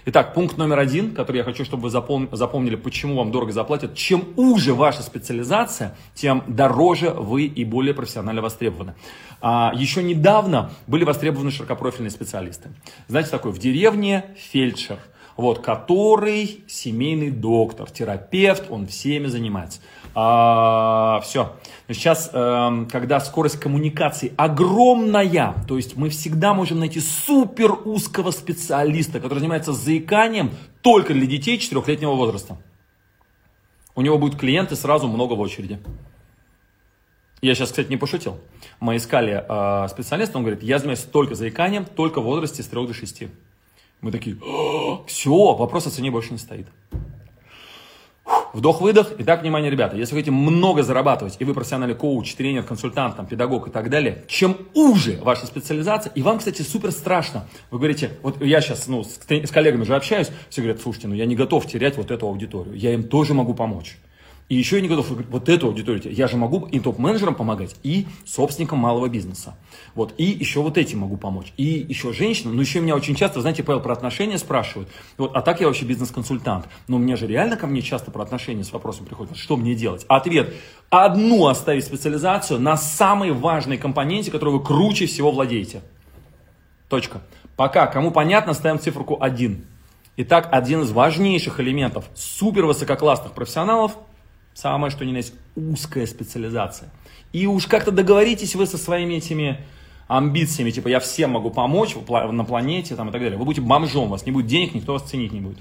Итак, 0.08 0.36
пункт 0.36 0.58
номер 0.58 0.78
один, 0.78 1.16
который 1.16 1.38
я 1.38 1.44
хочу, 1.44 1.66
чтобы 1.66 1.90
вы 1.90 1.90
запомнили, 1.90 2.76
почему 2.76 3.16
вам 3.16 3.32
дорого 3.32 3.52
заплатят. 3.52 3.96
Чем 3.96 4.24
уже 4.36 4.76
ваша 4.76 5.02
специализация, 5.02 5.98
тем 6.14 6.44
дороже 6.46 7.10
вы 7.10 7.46
и 7.46 7.66
более 7.66 7.96
профессионально 7.96 8.44
востребованы. 8.44 8.94
А, 9.42 9.72
еще 9.76 10.04
недавно 10.04 10.70
были 10.86 11.06
востребованы 11.06 11.50
широкопрофильные 11.50 12.12
специалисты. 12.12 12.70
Знаете, 13.08 13.32
такой 13.32 13.52
в 13.52 13.58
деревне 13.58 14.26
фельдшер– 14.38 15.00
вот, 15.38 15.60
который 15.60 16.64
семейный 16.68 17.30
доктор, 17.30 17.90
терапевт, 17.90 18.66
он 18.70 18.88
всеми 18.88 19.28
занимается. 19.28 19.82
А, 20.14 21.20
все. 21.24 21.56
Сейчас, 21.88 22.32
э, 22.34 22.86
когда 22.92 23.20
скорость 23.20 23.60
коммуникации 23.60 24.34
огромная, 24.38 25.54
то 25.68 25.78
есть 25.78 25.96
мы 25.96 26.10
всегда 26.10 26.54
можем 26.56 26.80
найти 26.80 27.00
супер 27.00 27.78
узкого 27.86 28.32
специалиста, 28.32 29.20
который 29.20 29.40
занимается 29.40 29.72
заиканием 29.72 30.52
только 30.82 31.14
для 31.14 31.28
детей 31.28 31.60
4-летнего 31.60 32.16
возраста. 32.16 32.58
У 33.94 34.02
него 34.02 34.18
будут 34.18 34.40
клиенты 34.40 34.76
сразу 34.76 35.08
много 35.08 35.34
в 35.34 35.40
очереди. 35.40 35.80
Я 37.42 37.54
сейчас, 37.54 37.70
кстати, 37.70 37.90
не 37.90 37.98
пошутил. 37.98 38.40
Мы 38.80 38.96
искали 38.98 39.46
э, 39.48 39.88
специалиста, 39.88 40.38
он 40.38 40.44
говорит, 40.44 40.64
я 40.64 40.80
занимаюсь 40.80 41.02
только 41.02 41.36
заиканием, 41.36 41.86
только 41.86 42.20
в 42.20 42.24
возрасте 42.24 42.64
с 42.64 42.68
3 42.68 42.88
до 42.88 42.94
6. 42.96 43.24
Мы 44.02 44.12
такие, 44.12 44.38
все, 45.06 45.54
вопрос 45.54 45.86
о 45.86 45.92
цене 45.92 46.10
больше 46.10 46.32
не 46.32 46.40
стоит. 46.40 46.68
Вдох-выдох. 48.56 49.12
Итак, 49.18 49.42
внимание, 49.42 49.70
ребята, 49.70 49.98
если 49.98 50.14
вы 50.14 50.22
хотите 50.22 50.32
много 50.32 50.82
зарабатывать, 50.82 51.36
и 51.40 51.44
вы 51.44 51.54
профессиональный 51.54 51.94
коуч, 51.94 52.36
тренер, 52.36 52.64
консультант, 52.64 53.18
там, 53.18 53.26
педагог 53.26 53.68
и 53.68 53.70
так 53.70 53.90
далее, 53.90 54.24
чем 54.30 54.56
уже 54.74 55.20
ваша 55.22 55.46
специализация, 55.46 56.10
и 56.14 56.22
вам, 56.22 56.40
кстати, 56.40 56.62
супер 56.62 56.92
страшно, 56.92 57.48
вы 57.70 57.80
говорите, 57.80 58.12
вот 58.22 58.42
я 58.42 58.62
сейчас 58.62 58.88
ну, 58.88 59.04
с, 59.04 59.20
с 59.28 59.52
коллегами 59.52 59.84
же 59.84 59.94
общаюсь, 59.94 60.32
все 60.50 60.62
говорят, 60.62 60.82
слушайте, 60.82 61.10
ну 61.10 61.16
я 61.16 61.26
не 61.26 61.36
готов 61.36 61.68
терять 61.68 61.98
вот 61.98 62.12
эту 62.12 62.28
аудиторию, 62.28 62.78
я 62.78 62.94
им 62.94 63.04
тоже 63.04 63.34
могу 63.34 63.54
помочь. 63.56 63.98
И 64.48 64.56
еще 64.56 64.76
я 64.76 64.84
не 64.84 64.88
готов 64.88 65.10
вот 65.10 65.50
эту 65.50 65.68
аудиторию. 65.68 66.14
Я 66.14 66.28
же 66.28 66.38
могу 66.38 66.68
и 66.68 66.80
топ-менеджерам 66.80 67.34
помогать, 67.34 67.76
и 67.82 68.06
собственникам 68.26 68.78
малого 68.78 69.08
бизнеса. 69.08 69.58
Вот. 69.96 70.14
И 70.20 70.26
еще 70.26 70.62
вот 70.62 70.78
этим 70.78 71.00
могу 71.00 71.18
помочь. 71.18 71.52
И 71.58 71.64
еще 71.90 72.14
женщинам. 72.14 72.56
Но 72.56 72.62
еще 72.62 72.80
меня 72.80 72.96
очень 72.96 73.16
часто, 73.16 73.42
знаете, 73.42 73.64
Павел, 73.64 73.82
про 73.82 73.94
отношения 73.94 74.38
спрашивают. 74.38 74.88
Вот, 75.18 75.36
а 75.36 75.42
так 75.42 75.62
я 75.62 75.68
вообще 75.68 75.86
бизнес-консультант. 75.86 76.68
Но 76.88 77.00
мне 77.00 77.16
же 77.16 77.26
реально 77.26 77.58
ко 77.58 77.66
мне 77.66 77.82
часто 77.82 78.12
про 78.12 78.22
отношения 78.22 78.64
с 78.64 78.72
вопросом 78.72 79.08
приходят. 79.08 79.36
Что 79.36 79.58
мне 79.58 79.74
делать? 79.74 80.06
Ответ. 80.08 80.54
Одну 80.92 81.48
оставить 81.48 81.86
специализацию 81.86 82.60
на 82.60 82.78
самой 82.78 83.32
важной 83.32 83.78
компоненте, 83.78 84.30
которую 84.30 84.60
вы 84.60 84.64
круче 84.64 85.08
всего 85.08 85.32
владеете. 85.32 85.82
Точка. 86.88 87.22
Пока. 87.56 87.88
Кому 87.88 88.12
понятно, 88.12 88.54
ставим 88.54 88.80
циферку 88.80 89.18
1. 89.20 89.66
Итак, 90.18 90.50
один 90.52 90.84
из 90.84 90.92
важнейших 90.92 91.60
элементов 91.60 92.06
супер 92.14 92.66
высококлассных 92.66 93.34
профессионалов– 93.34 93.98
Самое, 94.56 94.90
что 94.90 95.04
ни 95.04 95.12
на 95.12 95.18
есть, 95.18 95.34
узкая 95.58 96.08
специализация. 96.08 96.90
И 97.34 97.46
уж 97.46 97.68
как-то 97.68 97.92
договоритесь 97.92 98.56
вы 98.56 98.66
со 98.66 98.78
своими 98.78 99.16
этими 99.16 99.60
амбициями, 100.08 100.72
типа 100.72 100.88
я 100.88 101.02
всем 101.02 101.32
могу 101.32 101.52
помочь 101.52 101.94
на 101.94 102.46
планете 102.46 102.96
там, 102.96 103.10
и 103.10 103.12
так 103.12 103.22
далее. 103.22 103.38
Вы 103.38 103.44
будете 103.44 103.62
бомжом, 103.62 104.06
у 104.06 104.08
вас 104.12 104.26
не 104.26 104.32
будет 104.32 104.48
денег, 104.48 104.74
никто 104.74 104.94
вас 104.94 105.04
ценить 105.04 105.34
не 105.34 105.42
будет. 105.42 105.58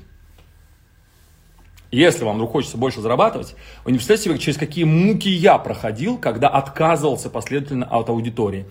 Если 1.90 2.22
вам 2.24 2.36
вдруг 2.36 2.52
хочется 2.52 2.76
больше 2.76 3.00
зарабатывать, 3.00 3.56
вы 3.84 3.90
не 3.90 3.98
представляете 3.98 4.30
себе, 4.30 4.38
через 4.38 4.58
какие 4.58 4.84
муки 4.84 5.28
я 5.28 5.58
проходил, 5.58 6.16
когда 6.16 6.48
отказывался 6.48 7.30
последовательно 7.30 7.86
от 7.86 8.08
аудитории 8.08 8.66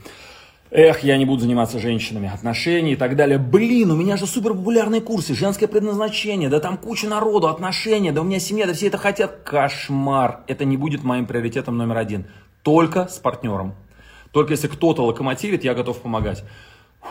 эх, 0.73 1.03
я 1.03 1.17
не 1.17 1.25
буду 1.25 1.41
заниматься 1.41 1.79
женщинами, 1.79 2.29
отношения 2.33 2.93
и 2.93 2.95
так 2.95 3.15
далее. 3.15 3.37
Блин, 3.37 3.91
у 3.91 3.95
меня 3.95 4.17
же 4.17 4.25
супер 4.25 4.53
популярные 4.53 5.01
курсы, 5.01 5.35
женское 5.35 5.67
предназначение, 5.67 6.49
да 6.49 6.59
там 6.59 6.77
куча 6.77 7.07
народу, 7.07 7.47
отношения, 7.47 8.11
да 8.11 8.21
у 8.21 8.23
меня 8.23 8.39
семья, 8.39 8.65
да 8.65 8.73
все 8.73 8.87
это 8.87 8.97
хотят. 8.97 9.43
Кошмар. 9.43 10.41
Это 10.47 10.65
не 10.65 10.75
будет 10.75 11.03
моим 11.03 11.27
приоритетом 11.27 11.77
номер 11.77 11.97
один. 11.97 12.25
Только 12.63 13.07
с 13.07 13.19
партнером. 13.19 13.75
Только 14.31 14.53
если 14.53 14.67
кто-то 14.67 15.05
локомотивит, 15.05 15.63
я 15.63 15.75
готов 15.75 16.01
помогать. 16.01 16.43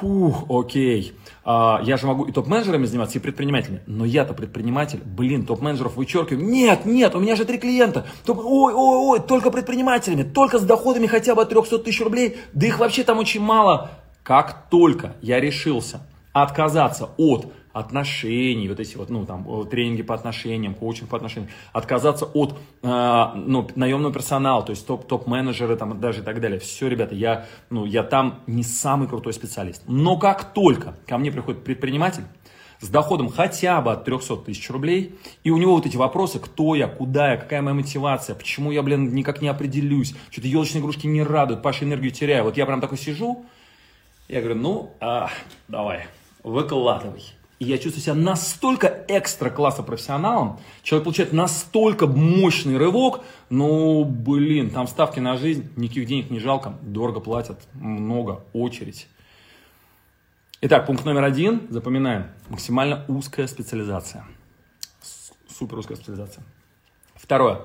Фух, 0.00 0.46
окей. 0.48 1.12
А, 1.44 1.80
я 1.82 1.96
же 1.96 2.06
могу 2.06 2.24
и 2.24 2.32
топ-менеджерами 2.32 2.86
заниматься, 2.86 3.18
и 3.18 3.20
предпринимателями. 3.20 3.82
Но 3.86 4.04
я-то 4.04 4.32
предприниматель. 4.34 5.00
Блин, 5.04 5.44
топ-менеджеров 5.44 5.96
вычеркиваю. 5.96 6.44
Нет, 6.44 6.84
нет, 6.86 7.14
у 7.14 7.20
меня 7.20 7.36
же 7.36 7.44
три 7.44 7.58
клиента. 7.58 8.06
Топ... 8.24 8.38
Ой, 8.38 8.72
ой, 8.72 8.98
ой, 8.98 9.20
только 9.20 9.50
предпринимателями. 9.50 10.22
Только 10.22 10.58
с 10.58 10.62
доходами 10.62 11.06
хотя 11.06 11.34
бы 11.34 11.42
от 11.42 11.50
300 11.50 11.78
тысяч 11.80 12.00
рублей. 12.00 12.38
Да 12.52 12.66
их 12.66 12.78
вообще 12.78 13.04
там 13.04 13.18
очень 13.18 13.40
мало. 13.40 13.90
Как 14.22 14.68
только 14.70 15.16
я 15.20 15.40
решился 15.40 16.00
отказаться 16.32 17.10
от 17.16 17.52
отношений, 17.72 18.68
вот 18.68 18.80
эти 18.80 18.96
вот, 18.96 19.10
ну, 19.10 19.26
там, 19.26 19.66
тренинги 19.68 20.02
по 20.02 20.14
отношениям, 20.14 20.74
коучинг 20.74 21.08
по 21.08 21.16
отношениям, 21.16 21.50
отказаться 21.72 22.26
от, 22.26 22.58
э, 22.82 23.26
ну, 23.34 23.68
наемного 23.74 24.12
персонала, 24.12 24.62
то 24.62 24.70
есть 24.70 24.86
топ, 24.86 25.06
топ-менеджеры, 25.06 25.76
там, 25.76 26.00
даже 26.00 26.20
и 26.20 26.22
так 26.22 26.40
далее. 26.40 26.58
Все, 26.58 26.88
ребята, 26.88 27.14
я, 27.14 27.46
ну, 27.70 27.84
я 27.84 28.02
там 28.02 28.40
не 28.46 28.62
самый 28.62 29.08
крутой 29.08 29.32
специалист. 29.32 29.82
Но 29.86 30.18
как 30.18 30.52
только 30.52 30.94
ко 31.06 31.18
мне 31.18 31.32
приходит 31.32 31.64
предприниматель, 31.64 32.24
с 32.82 32.88
доходом 32.88 33.28
хотя 33.30 33.80
бы 33.80 33.92
от 33.92 34.04
300 34.04 34.38
тысяч 34.38 34.68
рублей, 34.68 35.14
и 35.44 35.50
у 35.50 35.56
него 35.56 35.76
вот 35.76 35.86
эти 35.86 35.96
вопросы, 35.96 36.40
кто 36.40 36.74
я, 36.74 36.88
куда 36.88 37.32
я, 37.32 37.36
какая 37.36 37.62
моя 37.62 37.74
мотивация, 37.74 38.34
почему 38.34 38.72
я, 38.72 38.82
блин, 38.82 39.14
никак 39.14 39.40
не 39.40 39.48
определюсь, 39.48 40.14
что-то 40.30 40.48
елочные 40.48 40.80
игрушки 40.80 41.06
не 41.06 41.22
радуют, 41.22 41.62
Паша 41.62 41.84
энергию 41.84 42.10
теряю. 42.10 42.44
Вот 42.44 42.56
я 42.56 42.66
прям 42.66 42.80
такой 42.80 42.98
сижу, 42.98 43.46
я 44.28 44.40
говорю, 44.40 44.58
ну, 44.58 44.90
а, 45.00 45.30
давай, 45.68 46.06
выкладывай. 46.42 47.22
И 47.62 47.64
я 47.64 47.78
чувствую 47.78 48.02
себя 48.02 48.14
настолько 48.16 49.04
экстра 49.06 49.48
класса 49.48 49.84
профессионалом, 49.84 50.58
человек 50.82 51.04
получает 51.04 51.32
настолько 51.32 52.08
мощный 52.08 52.76
рывок, 52.76 53.20
ну, 53.50 54.04
блин, 54.04 54.70
там 54.70 54.88
ставки 54.88 55.20
на 55.20 55.36
жизнь, 55.36 55.70
никаких 55.76 56.08
денег 56.08 56.28
не 56.28 56.40
жалко, 56.40 56.76
дорого 56.82 57.20
платят, 57.20 57.60
много, 57.74 58.44
очередь. 58.52 59.06
Итак, 60.60 60.86
пункт 60.86 61.04
номер 61.04 61.22
один, 61.22 61.68
запоминаем, 61.70 62.32
максимально 62.48 63.04
узкая 63.06 63.46
специализация. 63.46 64.24
Супер 65.48 65.78
узкая 65.78 65.96
специализация. 65.96 66.42
Второе, 67.14 67.60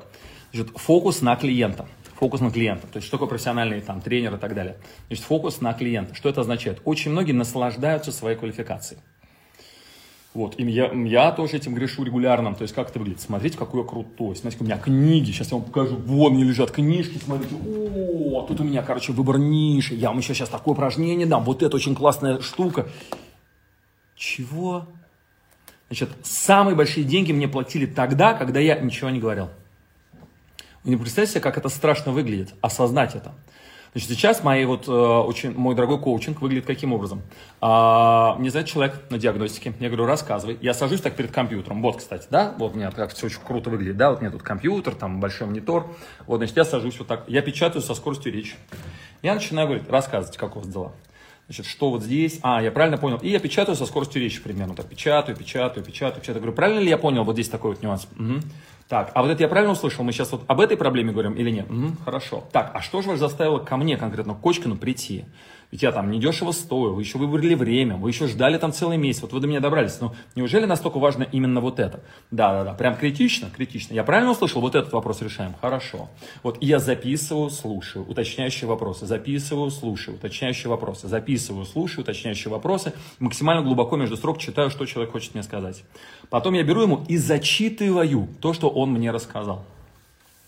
значит, 0.53 0.77
фокус 0.77 1.23
на 1.23 1.35
клиента. 1.35 1.87
Фокус 2.19 2.39
на 2.39 2.51
клиента. 2.51 2.85
То 2.85 2.97
есть, 2.97 3.07
что 3.07 3.17
такое 3.17 3.29
профессиональный 3.29 3.81
там, 3.81 4.01
тренер 4.01 4.35
и 4.35 4.37
так 4.37 4.53
далее. 4.53 4.77
Значит, 5.07 5.25
фокус 5.25 5.59
на 5.59 5.73
клиента. 5.73 6.13
Что 6.13 6.29
это 6.29 6.41
означает? 6.41 6.81
Очень 6.85 7.11
многие 7.11 7.31
наслаждаются 7.31 8.11
своей 8.11 8.37
квалификацией. 8.37 9.01
Вот, 10.37 10.53
и 10.59 10.63
я, 10.69 10.91
я 10.93 11.31
тоже 11.31 11.57
этим 11.57 11.73
грешу 11.73 12.03
регулярно. 12.03 12.53
То 12.53 12.61
есть, 12.61 12.75
как 12.75 12.91
это 12.91 12.99
выглядит? 12.99 13.21
Смотрите, 13.21 13.57
какой 13.57 13.81
я 13.81 13.87
крутой. 13.87 14.35
Смотрите, 14.35 14.63
у 14.63 14.67
меня 14.67 14.77
книги. 14.77 15.31
Сейчас 15.31 15.49
я 15.49 15.57
вам 15.57 15.65
покажу. 15.65 15.95
Вон 15.95 16.35
мне 16.35 16.43
лежат 16.43 16.69
книжки. 16.69 17.17
Смотрите. 17.17 17.55
О, 17.55 18.45
тут 18.47 18.59
у 18.59 18.63
меня, 18.63 18.83
короче, 18.83 19.13
выбор 19.13 19.39
ниши. 19.39 19.95
Я 19.95 20.09
вам 20.09 20.19
еще 20.19 20.35
сейчас 20.35 20.49
такое 20.49 20.75
упражнение 20.75 21.25
дам. 21.25 21.43
Вот 21.43 21.63
это 21.63 21.75
очень 21.75 21.95
классная 21.95 22.39
штука. 22.41 22.87
Чего? 24.15 24.85
Значит, 25.87 26.11
самые 26.21 26.75
большие 26.75 27.03
деньги 27.03 27.31
мне 27.31 27.47
платили 27.47 27.87
тогда, 27.87 28.35
когда 28.35 28.59
я 28.59 28.77
ничего 28.77 29.09
не 29.09 29.19
говорил. 29.19 29.49
Вы 30.83 30.91
не 30.91 30.97
представляете 30.97 31.31
себе, 31.31 31.41
как 31.41 31.57
это 31.57 31.69
страшно 31.69 32.11
выглядит, 32.11 32.53
осознать 32.61 33.15
это. 33.15 33.33
Значит, 33.93 34.09
сейчас 34.09 34.43
мои 34.43 34.65
вот, 34.65 34.87
э, 34.87 34.91
очень, 34.91 35.53
мой 35.55 35.75
дорогой 35.75 35.99
коучинг 35.99 36.41
выглядит 36.41 36.65
каким 36.65 36.93
образом? 36.93 37.21
А, 37.61 38.35
мне 38.37 38.49
звонит 38.49 38.69
человек 38.69 39.01
на 39.09 39.17
диагностике, 39.17 39.73
я 39.79 39.87
говорю, 39.87 40.05
рассказывай. 40.05 40.57
Я 40.61 40.73
сажусь 40.73 41.01
так 41.01 41.15
перед 41.15 41.31
компьютером. 41.31 41.81
Вот, 41.81 41.97
кстати, 41.97 42.27
да, 42.29 42.53
вот 42.57 42.73
у 42.73 42.77
меня 42.77 42.91
как 42.91 43.13
все 43.13 43.25
очень 43.27 43.39
круто 43.39 43.69
выглядит, 43.69 43.97
да, 43.97 44.09
вот 44.11 44.19
у 44.19 44.21
меня 44.21 44.31
тут 44.31 44.43
компьютер, 44.43 44.93
там 44.95 45.19
большой 45.19 45.47
монитор. 45.47 45.87
Вот, 46.27 46.37
значит, 46.37 46.57
я 46.57 46.65
сажусь 46.65 46.99
вот 46.99 47.07
так, 47.07 47.23
я 47.27 47.41
печатаю 47.41 47.81
со 47.81 47.95
скоростью 47.95 48.31
речи. 48.31 48.55
Я 49.23 49.33
начинаю 49.33 49.67
говорить, 49.67 49.89
рассказывать, 49.89 50.37
как 50.37 50.55
у 50.55 50.59
вас 50.59 50.67
дела. 50.67 50.91
Значит, 51.47 51.65
что 51.65 51.89
вот 51.91 52.03
здесь? 52.03 52.39
А, 52.41 52.61
я 52.61 52.71
правильно 52.71 52.97
понял. 52.97 53.17
И 53.21 53.29
я 53.29 53.39
печатаю 53.39 53.77
со 53.77 53.85
скоростью 53.85 54.21
речи 54.21 54.41
примерно. 54.41 54.75
Так, 54.75 54.87
печатаю, 54.87 55.37
печатаю, 55.37 55.85
печатаю, 55.85 56.21
печатаю. 56.21 56.41
Говорю, 56.41 56.53
правильно 56.53 56.79
ли 56.79 56.89
я 56.89 56.97
понял? 56.97 57.23
Вот 57.23 57.33
здесь 57.33 57.47
такой 57.47 57.71
вот 57.71 57.81
нюанс. 57.81 58.05
Угу. 58.19 58.41
Так, 58.87 59.11
а 59.13 59.21
вот 59.21 59.29
это 59.29 59.43
я 59.43 59.49
правильно 59.49 59.73
услышал? 59.73 60.03
Мы 60.05 60.13
сейчас 60.13 60.31
вот 60.31 60.43
об 60.47 60.61
этой 60.61 60.77
проблеме 60.77 61.11
говорим 61.11 61.33
или 61.33 61.51
нет? 61.51 61.69
Угу, 61.69 61.97
хорошо. 62.05 62.45
Так, 62.51 62.71
а 62.73 62.81
что 62.81 63.01
же 63.01 63.09
вас 63.09 63.19
заставило 63.19 63.59
ко 63.59 63.75
мне 63.75 63.97
конкретно, 63.97 64.33
Кочкину, 64.33 64.77
прийти? 64.77 65.25
Ведь 65.69 65.81
я 65.83 65.91
там 65.91 66.09
недешево 66.11 66.53
стою, 66.53 66.93
вы 66.93 67.01
еще 67.01 67.17
выбрали 67.17 67.53
время, 67.53 67.97
вы 67.97 68.09
еще 68.09 68.27
ждали 68.27 68.57
там 68.57 68.71
целый 68.71 68.97
месяц, 68.97 69.21
вот 69.21 69.33
вы 69.33 69.41
до 69.41 69.47
меня 69.47 69.59
добрались. 69.59 69.99
Ну, 69.99 70.15
неужели 70.33 70.65
настолько 70.65 70.97
важно 70.97 71.23
именно 71.23 71.59
вот 71.59 71.79
это? 71.79 71.99
Да, 72.31 72.53
да, 72.53 72.63
да, 72.63 72.73
прям 72.73 72.95
критично, 72.95 73.49
критично. 73.53 73.93
Я 73.93 74.05
правильно 74.05 74.31
услышал? 74.31 74.61
Вот 74.61 74.75
этот 74.75 74.93
вопрос 74.93 75.21
решаем. 75.21 75.55
Хорошо. 75.59 76.09
Вот 76.41 76.57
я 76.61 76.79
записываю, 76.79 77.49
слушаю, 77.49 78.05
уточняющие 78.07 78.65
вопросы, 78.65 79.05
записываю, 79.05 79.69
слушаю, 79.69 80.15
уточняющие 80.15 80.69
вопросы, 80.69 81.09
записываю, 81.09 81.65
слушаю, 81.65 82.03
уточняющие 82.03 82.49
вопросы, 82.49 82.93
максимально 83.19 83.61
глубоко 83.61 83.97
между 83.97 84.15
строк 84.15 84.37
читаю, 84.37 84.69
что 84.69 84.85
человек 84.85 85.11
хочет 85.11 85.33
мне 85.33 85.43
сказать. 85.43 85.83
Потом 86.29 86.53
я 86.53 86.63
беру 86.63 86.83
ему 86.83 87.03
и 87.09 87.17
зачитываю 87.17 88.29
то, 88.39 88.53
что 88.53 88.69
он 88.69 88.91
мне 88.91 89.11
рассказал. 89.11 89.65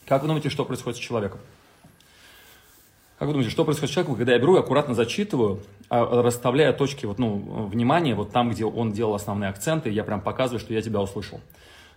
Как 0.08 0.22
вы 0.22 0.30
думаете, 0.30 0.50
что 0.50 0.64
происходит 0.64 0.98
с 0.98 1.02
человеком? 1.02 1.40
Как 3.20 3.28
вы 3.28 3.34
думаете, 3.34 3.52
что 3.52 3.66
происходит 3.66 3.92
с 3.92 3.94
человеком, 3.94 4.16
когда 4.16 4.32
я 4.32 4.40
беру 4.40 4.56
и 4.56 4.60
аккуратно 4.60 4.96
зачитываю, 4.96 5.60
а, 5.90 6.22
расставляя 6.24 6.72
точки 6.72 7.06
вот, 7.06 7.20
ну, 7.20 7.68
внимания, 7.68 8.16
вот 8.16 8.32
там, 8.32 8.50
где 8.50 8.64
он 8.64 8.94
делал 8.94 9.14
основные 9.14 9.50
акценты, 9.50 9.90
я 9.90 10.06
прям 10.06 10.22
показываю, 10.22 10.62
что 10.62 10.74
я 10.74 10.82
тебя 10.82 11.02
услышал. 11.02 11.42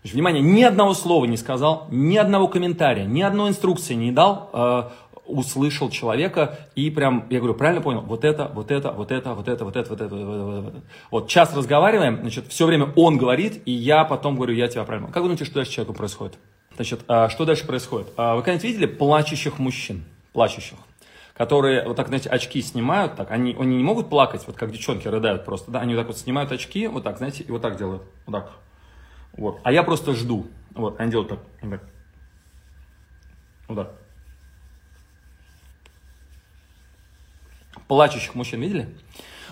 Значит, 0.00 0.14
внимание, 0.14 0.42
ни 0.42 0.64
одного 0.64 0.94
слова 0.94 1.24
не 1.26 1.36
сказал, 1.36 1.86
ни 1.92 2.16
одного 2.16 2.48
комментария, 2.48 3.04
ни 3.04 3.22
одной 3.22 3.50
инструкции 3.50 3.94
не 3.94 4.10
дал, 4.10 4.50
э, 4.52 4.82
услышал 5.24 5.90
человека 5.90 6.58
и 6.74 6.90
прям, 6.90 7.28
я 7.30 7.38
говорю, 7.38 7.54
правильно 7.54 7.82
понял, 7.82 8.00
вот 8.00 8.24
это, 8.24 8.50
вот 8.52 8.72
это, 8.72 8.90
вот 8.90 9.12
это, 9.12 9.34
вот 9.34 9.46
это, 9.46 9.64
вот 9.64 9.76
это, 9.76 9.90
вот 9.94 10.00
это, 10.00 10.16
вот 10.16 10.26
это, 10.26 10.44
вот 10.44 10.64
это. 10.66 10.82
Вот 11.12 11.28
час 11.28 11.54
разговариваем, 11.54 12.18
значит, 12.22 12.48
все 12.48 12.66
время 12.66 12.92
он 12.96 13.16
говорит, 13.16 13.62
и 13.64 13.70
я 13.70 14.02
потом 14.02 14.34
говорю, 14.34 14.54
я 14.54 14.66
тебя 14.66 14.82
правильно. 14.82 15.06
Как 15.06 15.18
вы 15.18 15.28
думаете, 15.28 15.44
что 15.44 15.54
дальше 15.54 15.70
человеку 15.70 15.94
происходит? 15.94 16.36
Значит, 16.74 17.04
а, 17.06 17.28
что 17.28 17.44
дальше 17.44 17.64
происходит? 17.64 18.08
А, 18.16 18.34
вы 18.34 18.40
когда-нибудь 18.40 18.64
видели 18.64 18.86
плачущих 18.86 19.60
мужчин? 19.60 20.02
Плачущих 20.32 20.78
которые 21.34 21.86
вот 21.86 21.96
так, 21.96 22.08
знаете, 22.08 22.28
очки 22.28 22.60
снимают, 22.62 23.16
так, 23.16 23.30
они, 23.30 23.56
они 23.58 23.76
не 23.76 23.84
могут 23.84 24.08
плакать, 24.08 24.46
вот 24.46 24.56
как 24.56 24.70
девчонки 24.70 25.08
рыдают 25.08 25.44
просто, 25.44 25.70
да, 25.70 25.80
они 25.80 25.94
вот 25.94 26.00
так 26.00 26.08
вот 26.08 26.18
снимают 26.18 26.52
очки, 26.52 26.86
вот 26.86 27.04
так, 27.04 27.18
знаете, 27.18 27.42
и 27.42 27.50
вот 27.50 27.62
так 27.62 27.76
делают, 27.76 28.02
вот 28.26 28.32
так, 28.32 28.52
вот, 29.32 29.60
а 29.64 29.72
я 29.72 29.82
просто 29.82 30.14
жду, 30.14 30.46
вот, 30.74 31.00
они 31.00 31.10
делают 31.10 31.30
так, 31.30 31.40
так. 31.60 31.82
Удар. 33.68 33.90
Плачущих 37.88 38.34
мужчин 38.34 38.60
видели? 38.60 38.94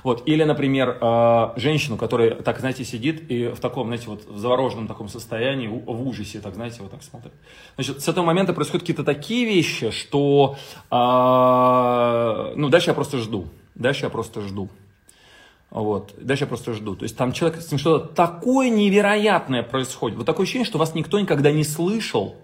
Вот. 0.02 0.22
Или, 0.26 0.44
например, 0.44 0.98
э, 1.00 1.52
женщину, 1.56 1.96
которая, 1.96 2.34
так, 2.34 2.60
знаете, 2.60 2.84
сидит 2.84 3.30
и 3.30 3.48
в 3.48 3.60
таком, 3.60 3.88
знаете, 3.88 4.08
вот 4.08 4.26
в 4.28 4.38
завороженном 4.38 4.86
таком 4.86 5.08
состоянии, 5.08 5.66
в 5.66 6.06
ужасе, 6.06 6.40
так, 6.40 6.54
знаете, 6.54 6.78
вот 6.80 6.90
так 6.90 7.02
смотрит. 7.02 7.32
Значит, 7.76 8.00
с 8.00 8.08
этого 8.08 8.24
момента 8.24 8.52
происходят 8.52 8.82
какие-то 8.82 9.04
такие 9.04 9.46
вещи, 9.46 9.90
что, 9.90 10.56
э, 10.90 12.54
ну, 12.56 12.68
дальше 12.68 12.90
я 12.90 12.94
просто 12.94 13.18
жду. 13.18 13.46
Дальше 13.74 14.04
я 14.04 14.10
просто 14.10 14.40
жду. 14.42 14.68
Вот. 15.70 16.14
Дальше 16.18 16.44
я 16.44 16.48
просто 16.48 16.72
жду. 16.72 16.96
То 16.96 17.04
есть 17.04 17.16
там 17.16 17.32
человек, 17.32 17.60
с 17.60 17.70
ним 17.70 17.78
что-то 17.78 18.06
такое 18.06 18.70
невероятное 18.70 19.62
происходит. 19.62 20.18
Вот 20.18 20.26
такое 20.26 20.44
ощущение, 20.44 20.66
что 20.66 20.78
вас 20.78 20.94
никто 20.94 21.20
никогда 21.20 21.52
не 21.52 21.64
слышал, 21.64 22.34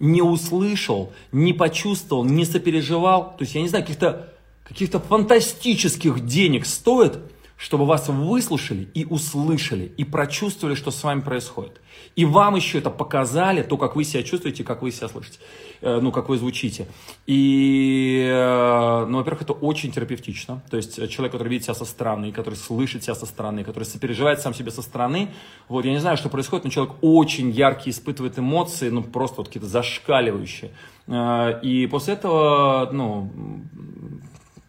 не 0.00 0.20
услышал, 0.20 1.12
не 1.30 1.52
почувствовал, 1.52 2.24
не 2.24 2.44
сопереживал. 2.44 3.36
То 3.38 3.42
есть, 3.42 3.54
я 3.54 3.62
не 3.62 3.68
знаю, 3.68 3.84
каких-то 3.84 4.32
каких-то 4.64 5.00
фантастических 5.00 6.24
денег 6.24 6.66
стоит, 6.66 7.18
чтобы 7.62 7.86
вас 7.86 8.08
выслушали 8.08 8.88
и 8.92 9.04
услышали, 9.04 9.92
и 9.96 10.02
прочувствовали, 10.02 10.74
что 10.74 10.90
с 10.90 11.04
вами 11.04 11.20
происходит. 11.20 11.80
И 12.16 12.24
вам 12.24 12.56
еще 12.56 12.78
это 12.78 12.90
показали, 12.90 13.62
то, 13.62 13.76
как 13.76 13.94
вы 13.94 14.02
себя 14.02 14.24
чувствуете, 14.24 14.64
как 14.64 14.82
вы 14.82 14.90
себя 14.90 15.08
слышите, 15.08 15.38
э, 15.80 16.00
ну, 16.00 16.10
как 16.10 16.28
вы 16.28 16.38
звучите. 16.38 16.88
И, 17.28 18.28
э, 18.28 19.06
ну, 19.08 19.18
во-первых, 19.18 19.42
это 19.42 19.52
очень 19.52 19.92
терапевтично. 19.92 20.60
То 20.70 20.76
есть 20.76 20.96
человек, 21.08 21.32
который 21.32 21.48
видит 21.48 21.64
себя 21.64 21.74
со 21.74 21.84
стороны, 21.84 22.32
который 22.32 22.54
слышит 22.54 23.04
себя 23.04 23.14
со 23.14 23.26
стороны, 23.26 23.62
который 23.62 23.84
сопереживает 23.84 24.40
сам 24.40 24.54
себе 24.54 24.72
со 24.72 24.82
стороны. 24.82 25.28
Вот, 25.68 25.84
я 25.84 25.92
не 25.92 26.00
знаю, 26.00 26.16
что 26.16 26.28
происходит, 26.28 26.64
но 26.64 26.70
человек 26.70 26.96
очень 27.00 27.50
яркий 27.50 27.90
испытывает 27.90 28.38
эмоции, 28.40 28.90
ну, 28.90 29.04
просто 29.04 29.36
вот 29.36 29.46
какие-то 29.46 29.68
зашкаливающие. 29.68 30.72
Э, 31.06 31.60
и 31.62 31.86
после 31.86 32.14
этого, 32.14 32.90
ну, 32.92 33.30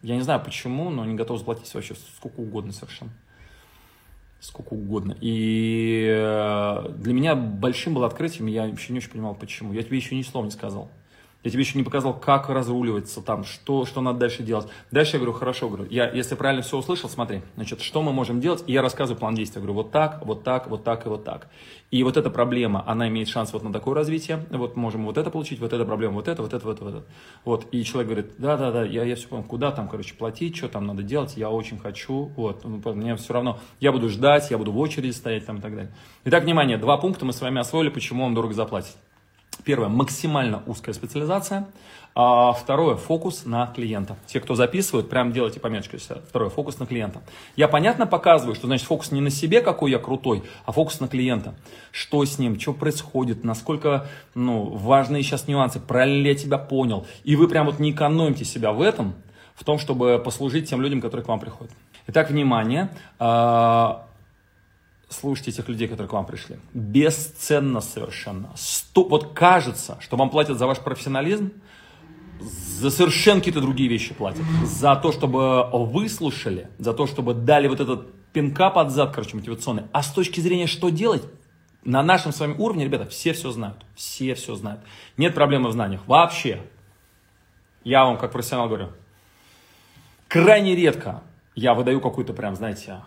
я 0.04 0.16
не 0.16 0.20
знаю 0.20 0.40
почему, 0.44 0.90
но 0.90 1.02
они 1.02 1.14
готовы 1.14 1.38
заплатить 1.38 1.72
вообще 1.72 1.94
сколько 1.94 2.40
угодно 2.40 2.72
совершенно. 2.72 3.10
Сколько 4.38 4.74
угодно. 4.74 5.16
И 5.22 6.06
э, 6.06 6.92
для 6.98 7.14
меня 7.14 7.34
большим 7.34 7.94
было 7.94 8.06
открытием, 8.06 8.46
я 8.46 8.66
вообще 8.66 8.92
не 8.92 8.98
очень 8.98 9.10
понимал, 9.10 9.34
почему. 9.34 9.72
Я 9.72 9.82
тебе 9.82 9.96
еще 9.96 10.14
ни 10.14 10.20
слова 10.20 10.44
не 10.44 10.50
сказал. 10.50 10.90
Я 11.44 11.50
тебе 11.50 11.62
еще 11.62 11.76
не 11.76 11.84
показал, 11.84 12.14
как 12.18 12.48
разруливаться 12.48 13.20
там, 13.20 13.44
что, 13.44 13.84
что 13.84 14.00
надо 14.00 14.18
дальше 14.18 14.42
делать. 14.42 14.66
Дальше 14.90 15.16
я 15.16 15.18
говорю, 15.18 15.34
хорошо, 15.34 15.68
говорю, 15.68 15.86
я, 15.90 16.10
если 16.10 16.34
правильно 16.36 16.62
все 16.62 16.78
услышал, 16.78 17.10
смотри, 17.10 17.42
значит, 17.54 17.82
что 17.82 18.02
мы 18.02 18.14
можем 18.14 18.40
делать, 18.40 18.64
и 18.66 18.72
я 18.72 18.80
рассказываю 18.80 19.20
план 19.20 19.34
действия, 19.34 19.60
говорю, 19.60 19.74
вот 19.74 19.90
так, 19.90 20.24
вот 20.24 20.42
так, 20.42 20.68
вот 20.68 20.84
так 20.84 21.04
и 21.04 21.08
вот 21.10 21.24
так. 21.24 21.48
И 21.90 22.02
вот 22.02 22.16
эта 22.16 22.30
проблема, 22.30 22.82
она 22.86 23.08
имеет 23.08 23.28
шанс 23.28 23.52
вот 23.52 23.62
на 23.62 23.72
такое 23.74 23.94
развитие, 23.94 24.44
вот 24.50 24.74
можем 24.74 25.04
вот 25.04 25.18
это 25.18 25.30
получить, 25.30 25.60
вот 25.60 25.74
эта 25.74 25.84
проблема, 25.84 26.14
вот 26.14 26.28
это, 26.28 26.40
вот 26.40 26.54
это, 26.54 26.64
вот 26.66 26.76
это, 26.76 26.84
вот 26.84 26.94
это. 26.94 27.04
Вот, 27.44 27.66
и 27.72 27.84
человек 27.84 28.10
говорит, 28.10 28.32
да-да-да, 28.38 28.82
я, 28.82 29.04
я 29.04 29.14
все 29.14 29.28
понял, 29.28 29.44
куда 29.44 29.70
там, 29.70 29.88
короче, 29.88 30.14
платить, 30.14 30.56
что 30.56 30.68
там 30.68 30.86
надо 30.86 31.02
делать, 31.02 31.36
я 31.36 31.50
очень 31.50 31.78
хочу, 31.78 32.32
вот, 32.36 32.64
ну, 32.64 32.80
мне 32.94 33.16
все 33.16 33.34
равно, 33.34 33.58
я 33.80 33.92
буду 33.92 34.08
ждать, 34.08 34.50
я 34.50 34.56
буду 34.56 34.72
в 34.72 34.78
очереди 34.78 35.12
стоять 35.12 35.44
там 35.44 35.58
и 35.58 35.60
так 35.60 35.74
далее. 35.74 35.92
Итак, 36.24 36.44
внимание, 36.44 36.78
два 36.78 36.96
пункта 36.96 37.26
мы 37.26 37.34
с 37.34 37.40
вами 37.42 37.60
освоили, 37.60 37.90
почему 37.90 38.24
он 38.24 38.32
дорого 38.32 38.54
заплатит. 38.54 38.96
Первое, 39.62 39.88
максимально 39.88 40.62
узкая 40.66 40.94
специализация. 40.94 41.66
А 42.16 42.52
второе, 42.52 42.94
фокус 42.94 43.44
на 43.44 43.66
клиента. 43.66 44.16
Те, 44.26 44.38
кто 44.38 44.54
записывают, 44.54 45.10
прям 45.10 45.32
делайте 45.32 45.58
пометочку. 45.58 45.96
Второе, 46.28 46.48
фокус 46.48 46.78
на 46.78 46.86
клиента. 46.86 47.22
Я 47.56 47.66
понятно 47.66 48.06
показываю, 48.06 48.54
что 48.54 48.68
значит 48.68 48.86
фокус 48.86 49.10
не 49.10 49.20
на 49.20 49.30
себе, 49.30 49.60
какой 49.62 49.90
я 49.90 49.98
крутой, 49.98 50.44
а 50.64 50.70
фокус 50.70 51.00
на 51.00 51.08
клиента. 51.08 51.54
Что 51.90 52.24
с 52.24 52.38
ним, 52.38 52.60
что 52.60 52.72
происходит, 52.72 53.42
насколько 53.42 54.06
ну, 54.36 54.62
важные 54.62 55.24
сейчас 55.24 55.48
нюансы, 55.48 55.80
правильно 55.80 56.22
ли 56.22 56.28
я 56.28 56.34
тебя 56.36 56.58
понял. 56.58 57.04
И 57.24 57.34
вы 57.34 57.48
прям 57.48 57.66
вот 57.66 57.80
не 57.80 57.90
экономите 57.90 58.44
себя 58.44 58.70
в 58.70 58.80
этом, 58.80 59.14
в 59.56 59.64
том, 59.64 59.80
чтобы 59.80 60.22
послужить 60.24 60.70
тем 60.70 60.80
людям, 60.82 61.00
которые 61.00 61.24
к 61.24 61.28
вам 61.28 61.40
приходят. 61.40 61.72
Итак, 62.06 62.30
внимание. 62.30 62.90
Слушайте 65.20 65.52
этих 65.52 65.68
людей, 65.68 65.86
которые 65.86 66.08
к 66.08 66.12
вам 66.12 66.26
пришли. 66.26 66.58
Бесценно 66.72 67.80
совершенно. 67.80 68.50
Сто, 68.56 69.04
вот 69.04 69.32
кажется, 69.32 69.96
что 70.00 70.16
вам 70.16 70.30
платят 70.30 70.58
за 70.58 70.66
ваш 70.66 70.78
профессионализм, 70.78 71.52
за 72.40 72.90
совершенно 72.90 73.40
какие-то 73.40 73.60
другие 73.60 73.88
вещи 73.88 74.12
платят. 74.12 74.42
За 74.64 74.96
то, 74.96 75.12
чтобы 75.12 75.68
выслушали, 75.72 76.68
за 76.78 76.92
то, 76.92 77.06
чтобы 77.06 77.34
дали 77.34 77.68
вот 77.68 77.80
этот 77.80 78.12
пинка 78.32 78.70
под 78.70 78.90
зад, 78.90 79.14
короче, 79.14 79.36
мотивационный. 79.36 79.84
А 79.92 80.02
с 80.02 80.12
точки 80.12 80.40
зрения, 80.40 80.66
что 80.66 80.88
делать, 80.88 81.22
на 81.84 82.02
нашем 82.02 82.32
с 82.32 82.40
вами 82.40 82.54
уровне, 82.58 82.84
ребята, 82.84 83.06
все 83.06 83.32
все 83.34 83.50
знают. 83.52 83.84
Все 83.94 84.34
все 84.34 84.54
знают. 84.56 84.80
Нет 85.16 85.34
проблемы 85.34 85.68
в 85.68 85.72
знаниях. 85.72 86.00
Вообще. 86.06 86.60
Я 87.84 88.04
вам, 88.04 88.18
как 88.18 88.32
профессионал, 88.32 88.66
говорю. 88.68 88.88
Крайне 90.28 90.74
редко 90.74 91.22
я 91.54 91.74
выдаю 91.74 92.00
какую-то 92.00 92.32
прям, 92.32 92.56
знаете, 92.56 93.02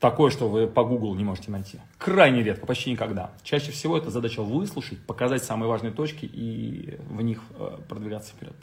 такое, 0.00 0.30
что 0.30 0.48
вы 0.48 0.66
по 0.66 0.82
Google 0.82 1.14
не 1.14 1.22
можете 1.22 1.50
найти. 1.50 1.78
Крайне 1.98 2.42
редко, 2.42 2.66
почти 2.66 2.90
никогда. 2.90 3.30
Чаще 3.42 3.70
всего 3.70 3.96
это 3.96 4.10
задача 4.10 4.42
выслушать, 4.42 4.98
показать 5.06 5.44
самые 5.44 5.68
важные 5.68 5.92
точки 5.92 6.24
и 6.24 6.96
в 7.08 7.20
них 7.20 7.42
э, 7.58 7.78
продвигаться 7.88 8.32
вперед. 8.32 8.54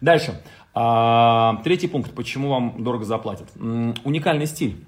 Дальше. 0.00 0.40
А, 0.74 1.60
третий 1.64 1.88
пункт. 1.88 2.12
Почему 2.14 2.50
вам 2.50 2.84
дорого 2.84 3.04
заплатят? 3.04 3.48
Уникальный 3.56 4.46
стиль. 4.46 4.86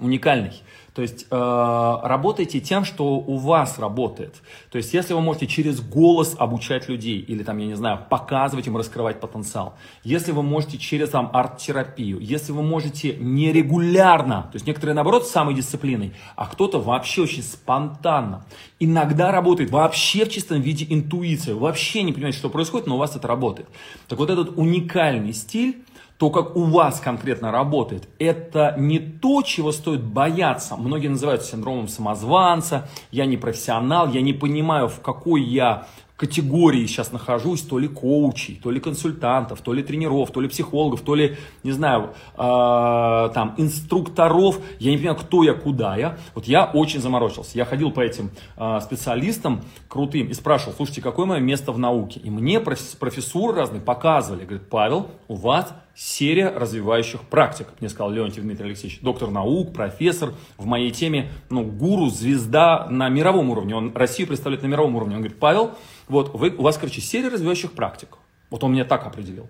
Уникальный. 0.00 0.52
То 0.94 1.02
есть 1.02 1.26
э, 1.30 1.98
работайте 2.02 2.60
тем, 2.60 2.84
что 2.84 3.18
у 3.18 3.36
вас 3.36 3.78
работает. 3.78 4.42
То 4.70 4.78
есть 4.78 4.92
если 4.92 5.14
вы 5.14 5.20
можете 5.20 5.46
через 5.46 5.80
голос 5.80 6.34
обучать 6.36 6.88
людей 6.88 7.20
или 7.20 7.44
там, 7.44 7.58
я 7.58 7.66
не 7.66 7.74
знаю, 7.74 8.00
показывать 8.10 8.66
им, 8.66 8.76
раскрывать 8.76 9.20
потенциал, 9.20 9.76
если 10.02 10.32
вы 10.32 10.42
можете 10.42 10.78
через 10.78 11.10
там 11.10 11.30
арт-терапию, 11.32 12.18
если 12.18 12.52
вы 12.52 12.62
можете 12.62 13.16
нерегулярно, 13.16 14.48
то 14.50 14.56
есть 14.56 14.66
некоторые 14.66 14.94
наоборот 14.94 15.26
с 15.26 15.30
самой 15.30 15.54
дисциплиной, 15.54 16.12
а 16.34 16.46
кто-то 16.46 16.80
вообще 16.80 17.22
очень 17.22 17.44
спонтанно, 17.44 18.44
иногда 18.80 19.30
работает 19.30 19.70
вообще 19.70 20.24
в 20.24 20.30
чистом 20.30 20.60
виде 20.60 20.86
интуиция, 20.88 21.54
вообще 21.54 22.02
не 22.02 22.12
понимаете, 22.12 22.38
что 22.38 22.50
происходит, 22.50 22.88
но 22.88 22.96
у 22.96 22.98
вас 22.98 23.14
это 23.14 23.28
работает. 23.28 23.68
Так 24.08 24.18
вот 24.18 24.28
этот 24.28 24.58
уникальный 24.58 25.32
стиль, 25.32 25.84
то, 26.20 26.28
как 26.28 26.54
у 26.54 26.64
вас 26.64 27.00
конкретно 27.00 27.50
работает, 27.50 28.06
это 28.18 28.74
не 28.76 28.98
то, 28.98 29.40
чего 29.40 29.72
стоит 29.72 30.04
бояться. 30.04 30.76
Многие 30.76 31.08
называют 31.08 31.42
синдромом 31.44 31.88
самозванца, 31.88 32.90
я 33.10 33.24
не 33.24 33.38
профессионал, 33.38 34.06
я 34.06 34.20
не 34.20 34.34
понимаю, 34.34 34.88
в 34.88 35.00
какой 35.00 35.42
я 35.42 35.86
категории 36.20 36.84
сейчас 36.84 37.12
нахожусь, 37.12 37.62
то 37.62 37.78
ли 37.78 37.88
коучей, 37.88 38.60
то 38.62 38.70
ли 38.70 38.78
консультантов, 38.80 39.62
то 39.62 39.72
ли 39.72 39.82
тренеров, 39.82 40.30
то 40.30 40.42
ли 40.42 40.48
психологов, 40.48 41.00
то 41.00 41.14
ли, 41.14 41.38
не 41.62 41.72
знаю, 41.72 42.10
э, 42.34 43.30
там, 43.32 43.54
инструкторов. 43.56 44.60
Я 44.78 44.90
не 44.90 44.98
понимаю, 44.98 45.16
кто 45.16 45.42
я, 45.42 45.54
куда 45.54 45.96
я. 45.96 46.18
Вот 46.34 46.44
я 46.44 46.66
очень 46.66 47.00
заморочился. 47.00 47.56
Я 47.56 47.64
ходил 47.64 47.90
по 47.90 48.00
этим 48.00 48.30
э, 48.58 48.80
специалистам 48.82 49.62
крутым 49.88 50.26
и 50.28 50.34
спрашивал, 50.34 50.74
слушайте, 50.76 51.00
какое 51.00 51.24
мое 51.24 51.40
место 51.40 51.72
в 51.72 51.78
науке? 51.78 52.20
И 52.20 52.28
мне 52.28 52.60
профессуры 52.60 53.54
разные 53.54 53.80
показывали. 53.80 54.44
Говорит, 54.44 54.68
Павел, 54.68 55.06
у 55.26 55.36
вас 55.36 55.74
серия 56.00 56.48
развивающих 56.48 57.20
практик, 57.20 57.66
мне 57.78 57.90
сказал 57.90 58.10
Леонтий 58.10 58.40
Дмитрий 58.40 58.68
Алексеевич, 58.68 59.00
доктор 59.02 59.30
наук, 59.30 59.74
профессор, 59.74 60.32
в 60.56 60.64
моей 60.64 60.92
теме, 60.92 61.30
ну, 61.50 61.62
гуру, 61.62 62.08
звезда 62.08 62.86
на 62.88 63.10
мировом 63.10 63.50
уровне, 63.50 63.76
он 63.76 63.94
Россию 63.94 64.26
представляет 64.26 64.62
на 64.62 64.68
мировом 64.68 64.96
уровне. 64.96 65.16
Он 65.16 65.20
говорит, 65.20 65.38
Павел, 65.38 65.72
вот 66.08 66.32
вы, 66.32 66.54
у 66.56 66.62
вас, 66.62 66.78
короче, 66.78 67.02
серия 67.02 67.28
развивающих 67.28 67.72
практик. 67.72 68.16
Вот 68.48 68.64
он 68.64 68.72
меня 68.72 68.86
так 68.86 69.06
определил. 69.06 69.46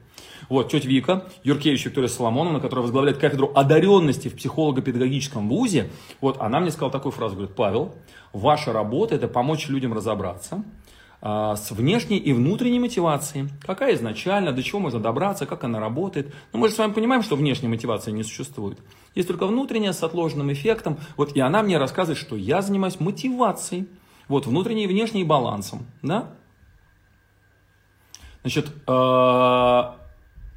Вот, 0.48 0.70
тетя 0.70 0.88
Вика, 0.88 1.24
Юркевич 1.44 1.86
Виктория 1.86 2.08
Соломоновна, 2.08 2.58
которая 2.58 2.82
возглавляет 2.82 3.18
кафедру 3.18 3.52
одаренности 3.54 4.26
в 4.26 4.34
психолого-педагогическом 4.34 5.48
вузе, 5.48 5.88
вот, 6.20 6.40
она 6.40 6.58
мне 6.58 6.72
сказала 6.72 6.90
такую 6.90 7.12
фразу, 7.12 7.36
говорит, 7.36 7.54
Павел, 7.54 7.94
ваша 8.32 8.72
работа– 8.72 9.14
это 9.16 9.28
помочь 9.28 9.68
людям 9.68 9.92
разобраться, 9.92 10.64
с 11.22 11.70
внешней 11.70 12.16
и 12.16 12.32
внутренней 12.32 12.80
мотивацией. 12.80 13.50
Какая 13.62 13.94
изначально, 13.94 14.52
до 14.52 14.62
чего 14.62 14.80
можно 14.80 15.00
добраться, 15.00 15.44
как 15.44 15.64
она 15.64 15.78
работает. 15.78 16.32
Но 16.52 16.58
мы 16.58 16.68
же 16.68 16.74
с 16.74 16.78
вами 16.78 16.92
понимаем, 16.92 17.22
что 17.22 17.36
внешней 17.36 17.68
мотивации 17.68 18.10
не 18.10 18.22
существует. 18.22 18.78
Есть 19.14 19.28
только 19.28 19.46
внутренняя 19.46 19.92
с 19.92 20.02
отложенным 20.02 20.50
эффектом. 20.52 20.98
Вот 21.16 21.36
и 21.36 21.40
она 21.40 21.62
мне 21.62 21.76
рассказывает, 21.76 22.18
что 22.18 22.36
я 22.36 22.62
занимаюсь 22.62 23.00
мотивацией. 23.00 23.86
Вот 24.28 24.46
внутренней 24.46 24.84
и 24.84 24.86
внешней 24.86 25.24
балансом. 25.24 25.86
Да? 26.00 26.30
Значит, 28.42 28.68
э, 28.86 29.82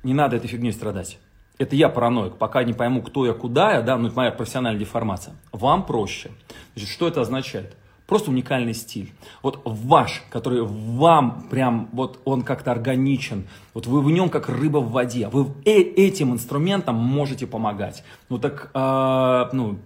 не 0.04 0.14
надо 0.14 0.38
этой 0.38 0.48
фигней 0.48 0.72
страдать. 0.72 1.20
Это 1.58 1.76
я 1.76 1.90
параноик, 1.90 2.38
пока 2.38 2.64
не 2.64 2.74
пойму, 2.74 3.02
кто 3.02 3.26
я, 3.26 3.34
куда 3.34 3.74
я, 3.74 3.82
да, 3.82 3.98
ну 3.98 4.08
это 4.08 4.16
моя 4.16 4.32
профессиональная 4.32 4.80
деформация. 4.80 5.36
Вам 5.52 5.86
проще. 5.86 6.32
Значит, 6.74 6.90
что 6.90 7.08
это 7.08 7.22
означает? 7.22 7.76
Просто 8.08 8.32
уникальный 8.32 8.74
стиль. 8.74 9.12
Вот 9.42 9.62
ваш, 9.64 10.24
который 10.30 10.62
вам 10.62 11.48
прям, 11.50 11.90
вот 11.94 12.20
он 12.26 12.42
как-то 12.42 12.72
органичен. 12.72 13.48
Вот 13.74 13.88
вы 13.88 14.02
в 14.02 14.12
нем 14.12 14.30
как 14.30 14.50
рыба 14.50 14.80
в 14.80 14.92
воде. 14.92 15.30
Вы 15.30 15.48
э 15.66 15.82
этим 15.82 16.34
инструментом 16.34 16.96
можете 16.96 17.48
помогать. 17.48 18.04
Ну 18.30 18.40
так, 18.40 18.72
э, 18.74 19.50
ну, 19.54 19.80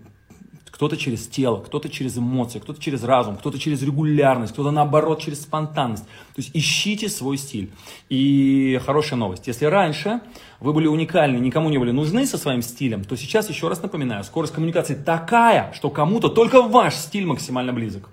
кто-то 0.77 0.95
через 0.95 1.27
тело, 1.27 1.57
кто-то 1.57 1.89
через 1.89 2.19
эмоции, 2.19 2.59
кто-то 2.59 2.79
через 2.79 3.03
разум, 3.03 3.35
кто-то 3.37 3.57
через 3.57 3.81
регулярность, 3.81 4.53
кто-то 4.53 4.69
наоборот 4.69 5.19
через 5.19 5.41
спонтанность. 5.41 6.03
То 6.03 6.37
есть 6.37 6.51
ищите 6.53 7.09
свой 7.09 7.37
стиль. 7.37 7.71
И 8.09 8.79
хорошая 8.85 9.17
новость. 9.17 9.47
Если 9.47 9.65
раньше 9.65 10.21
вы 10.59 10.73
были 10.73 10.85
уникальны, 10.85 11.37
никому 11.37 11.71
не 11.71 11.79
были 11.79 11.89
нужны 11.89 12.27
со 12.27 12.37
своим 12.37 12.61
стилем, 12.61 13.05
то 13.05 13.15
сейчас, 13.15 13.49
еще 13.49 13.69
раз 13.69 13.81
напоминаю, 13.81 14.23
скорость 14.23 14.53
коммуникации 14.53 14.93
такая, 14.93 15.73
что 15.73 15.89
кому-то 15.89 16.29
только 16.29 16.61
ваш 16.61 16.93
стиль 16.93 17.25
максимально 17.25 17.73
близок. 17.73 18.07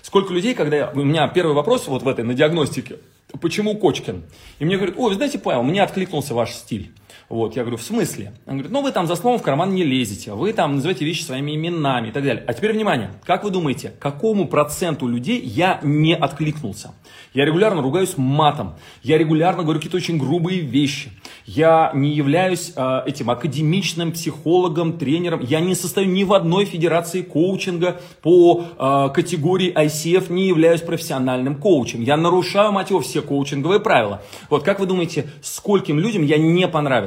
Сколько 0.00 0.32
людей, 0.32 0.54
когда 0.54 0.76
я, 0.76 0.90
у 0.94 1.02
меня 1.02 1.26
первый 1.26 1.56
вопрос 1.56 1.88
вот 1.88 2.04
в 2.04 2.08
этой, 2.08 2.24
на 2.24 2.34
диагностике, 2.34 2.98
почему 3.40 3.76
Кочкин? 3.76 4.22
И 4.60 4.64
мне 4.64 4.76
говорят, 4.76 4.94
ой, 4.96 5.08
вы 5.08 5.16
знаете, 5.16 5.40
Павел, 5.40 5.64
мне 5.64 5.82
откликнулся 5.82 6.32
ваш 6.32 6.52
стиль. 6.52 6.92
Вот, 7.28 7.56
я 7.56 7.62
говорю, 7.62 7.76
в 7.76 7.82
смысле? 7.82 8.32
Он 8.46 8.54
говорит, 8.54 8.72
ну 8.72 8.82
вы 8.82 8.92
там 8.92 9.06
за 9.06 9.16
словом 9.16 9.38
в 9.38 9.42
карман 9.42 9.74
не 9.74 9.82
лезете, 9.82 10.32
вы 10.32 10.52
там 10.52 10.76
называете 10.76 11.04
вещи 11.04 11.22
своими 11.22 11.54
именами 11.54 12.08
и 12.08 12.10
так 12.12 12.22
далее. 12.22 12.44
А 12.46 12.52
теперь 12.52 12.72
внимание, 12.72 13.10
как 13.24 13.44
вы 13.44 13.50
думаете, 13.50 13.92
какому 13.98 14.46
проценту 14.46 15.06
людей 15.06 15.40
я 15.40 15.80
не 15.82 16.14
откликнулся? 16.14 16.92
Я 17.32 17.44
регулярно 17.44 17.82
ругаюсь 17.82 18.16
матом, 18.16 18.74
я 19.02 19.18
регулярно 19.18 19.62
говорю 19.64 19.80
какие-то 19.80 19.96
очень 19.96 20.18
грубые 20.18 20.60
вещи, 20.60 21.10
я 21.46 21.90
не 21.94 22.10
являюсь 22.10 22.72
э, 22.76 23.02
этим 23.06 23.28
академичным 23.28 24.12
психологом, 24.12 24.98
тренером, 24.98 25.40
я 25.40 25.60
не 25.60 25.74
состою 25.74 26.08
ни 26.08 26.24
в 26.24 26.32
одной 26.32 26.64
федерации 26.64 27.22
коучинга 27.22 28.00
по 28.22 28.64
э, 28.78 29.08
категории 29.12 29.72
ICF, 29.74 30.32
не 30.32 30.46
являюсь 30.46 30.80
профессиональным 30.80 31.56
коучем. 31.56 32.02
Я 32.02 32.16
нарушаю, 32.16 32.72
мать 32.72 32.90
его, 32.90 33.00
все 33.00 33.20
коучинговые 33.20 33.80
правила. 33.80 34.22
Вот 34.48 34.62
как 34.62 34.78
вы 34.78 34.86
думаете, 34.86 35.26
скольким 35.42 35.98
людям 35.98 36.22
я 36.24 36.38
не 36.38 36.68
понравился? 36.68 37.03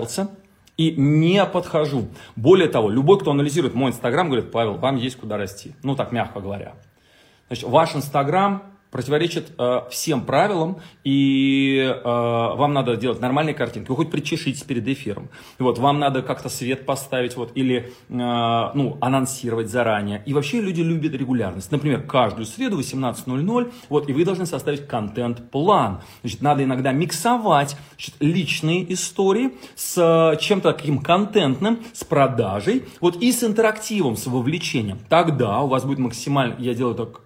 И 0.78 0.92
не 0.92 1.44
подхожу. 1.46 2.08
Более 2.36 2.70
того, 2.70 2.90
любой, 2.90 3.20
кто 3.20 3.32
анализирует 3.32 3.74
мой 3.74 3.92
инстаграм, 3.92 4.28
говорит, 4.28 4.52
Павел, 4.52 4.76
вам 4.76 4.96
есть 4.96 5.18
куда 5.18 5.38
расти. 5.38 5.76
Ну, 5.84 5.96
так 5.96 6.12
мягко 6.12 6.40
говоря. 6.40 6.74
Значит, 7.48 7.68
ваш 7.68 7.96
инстаграм 7.96 8.64
противоречит 8.92 9.52
э, 9.58 9.82
всем 9.90 10.22
правилам, 10.22 10.80
и 11.04 11.80
э, 11.80 12.02
вам 12.04 12.74
надо 12.74 12.96
делать 12.96 13.20
нормальные 13.20 13.54
картинки. 13.54 13.90
Вы 13.90 13.96
хоть 13.96 14.12
причешитесь 14.12 14.64
перед 14.64 14.88
эфиром. 14.88 15.30
Вот, 15.60 15.78
вам 15.78 16.00
надо 16.00 16.22
как-то 16.22 16.50
свет 16.50 16.86
поставить, 16.86 17.36
вот, 17.36 17.52
или 17.56 17.78
э, 17.78 17.92
ну, 18.10 18.98
анонсировать 19.02 19.70
заранее. 19.70 20.24
И 20.26 20.34
вообще 20.34 20.62
люди 20.62 20.82
любят 20.82 21.14
регулярность. 21.14 21.72
Например, 21.72 22.02
каждую 22.02 22.46
среду 22.46 22.80
18.00, 22.80 23.74
вот, 23.90 24.10
и 24.10 24.14
вы 24.14 24.26
должны 24.26 24.46
составить 24.46 24.88
контент-план. 24.88 26.02
Значит, 26.22 26.42
надо 26.42 26.64
иногда 26.64 26.92
миксовать 26.92 27.76
значит, 27.92 28.16
личные 28.20 28.92
истории 28.94 29.54
с 29.76 29.98
э, 29.98 30.38
чем-то 30.40 30.74
таким 30.74 31.00
контентным, 31.00 31.80
с 31.94 32.04
продажей, 32.04 32.86
вот, 33.02 33.18
и 33.18 33.32
с 33.32 33.44
интерактивом, 33.44 34.16
с 34.16 34.28
вовлечением. 34.28 35.00
Тогда 35.10 35.60
у 35.60 35.68
вас 35.68 35.84
будет 35.84 36.00
максимально, 36.00 36.56
я 36.60 36.74
делаю 36.74 36.96
так 36.96 37.22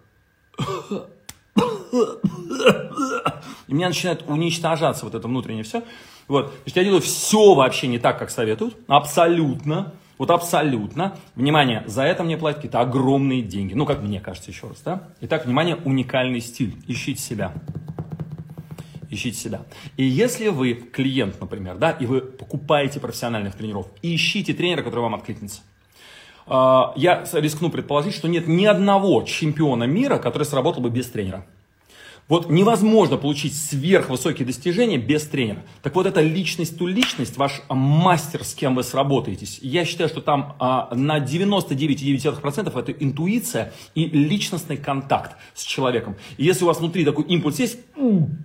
и 3.68 3.74
меня 3.74 3.88
начинает 3.88 4.24
уничтожаться 4.28 5.06
вот 5.06 5.16
это 5.16 5.28
внутреннее 5.28 5.64
все. 5.64 5.84
Вот. 6.28 6.48
То 6.48 6.64
есть 6.66 6.78
я 6.78 6.84
делаю 6.84 7.02
все 7.02 7.54
вообще 7.54 7.88
не 7.88 8.00
так, 8.00 8.20
как 8.20 8.30
советуют. 8.30 8.78
Абсолютно. 8.88 9.94
Вот 10.18 10.30
абсолютно. 10.30 11.18
Внимание, 11.36 11.84
за 11.88 12.04
это 12.04 12.24
мне 12.24 12.38
платят 12.38 12.58
какие-то 12.58 12.80
огромные 12.80 13.42
деньги. 13.42 13.74
Ну, 13.74 13.86
как 13.86 14.02
мне 14.02 14.20
кажется, 14.20 14.52
еще 14.52 14.68
раз, 14.68 14.82
да? 14.86 15.10
Итак, 15.22 15.46
внимание, 15.46 15.78
уникальный 15.78 16.42
стиль. 16.42 16.76
Ищите 16.88 17.22
себя. 17.22 17.54
Ищите 19.10 19.38
себя. 19.38 19.62
И 19.98 20.04
если 20.04 20.50
вы 20.50 20.74
клиент, 20.74 21.42
например, 21.42 21.78
да, 21.78 21.92
и 21.92 22.06
вы 22.06 22.22
покупаете 22.22 23.00
профессиональных 23.00 23.56
тренеров, 23.56 23.88
ищите 24.02 24.54
тренера, 24.54 24.84
который 24.84 25.02
вам 25.02 25.16
откликнется. 25.16 25.62
А, 26.54 26.92
я 26.98 27.24
рискну 27.32 27.70
предположить, 27.70 28.14
что 28.14 28.28
нет 28.28 28.46
ни 28.46 28.66
одного 28.66 29.22
чемпиона 29.22 29.86
мира, 29.86 30.18
который 30.18 30.44
сработал 30.44 30.82
бы 30.82 30.90
без 30.90 31.10
тренера. 31.10 31.46
Вот 32.32 32.50
невозможно 32.50 33.18
получить 33.18 33.54
сверхвысокие 33.58 34.46
достижения 34.46 34.98
без 34.98 35.24
тренера. 35.24 35.66
Так 35.82 35.94
вот, 35.96 36.06
эта 36.06 36.22
личность 36.22 36.78
ту 36.78 36.88
личность, 36.88 37.36
ваш 37.36 37.62
мастер, 37.68 38.46
с 38.46 38.54
кем 38.54 38.74
вы 38.74 38.84
сработаетесь, 38.84 39.60
я 39.62 39.84
считаю, 39.84 40.08
что 40.08 40.22
там 40.22 40.56
а, 40.58 40.96
на 40.96 41.20
99,9% 41.20 42.80
это 42.80 42.92
интуиция 42.94 43.74
и 43.96 44.06
личностный 44.06 44.78
контакт 44.78 45.36
с 45.54 45.66
человеком. 45.66 46.16
И 46.38 46.46
если 46.46 46.64
у 46.64 46.68
вас 46.68 46.80
внутри 46.80 47.04
такой 47.04 47.26
импульс 47.26 47.60
есть, 47.60 47.80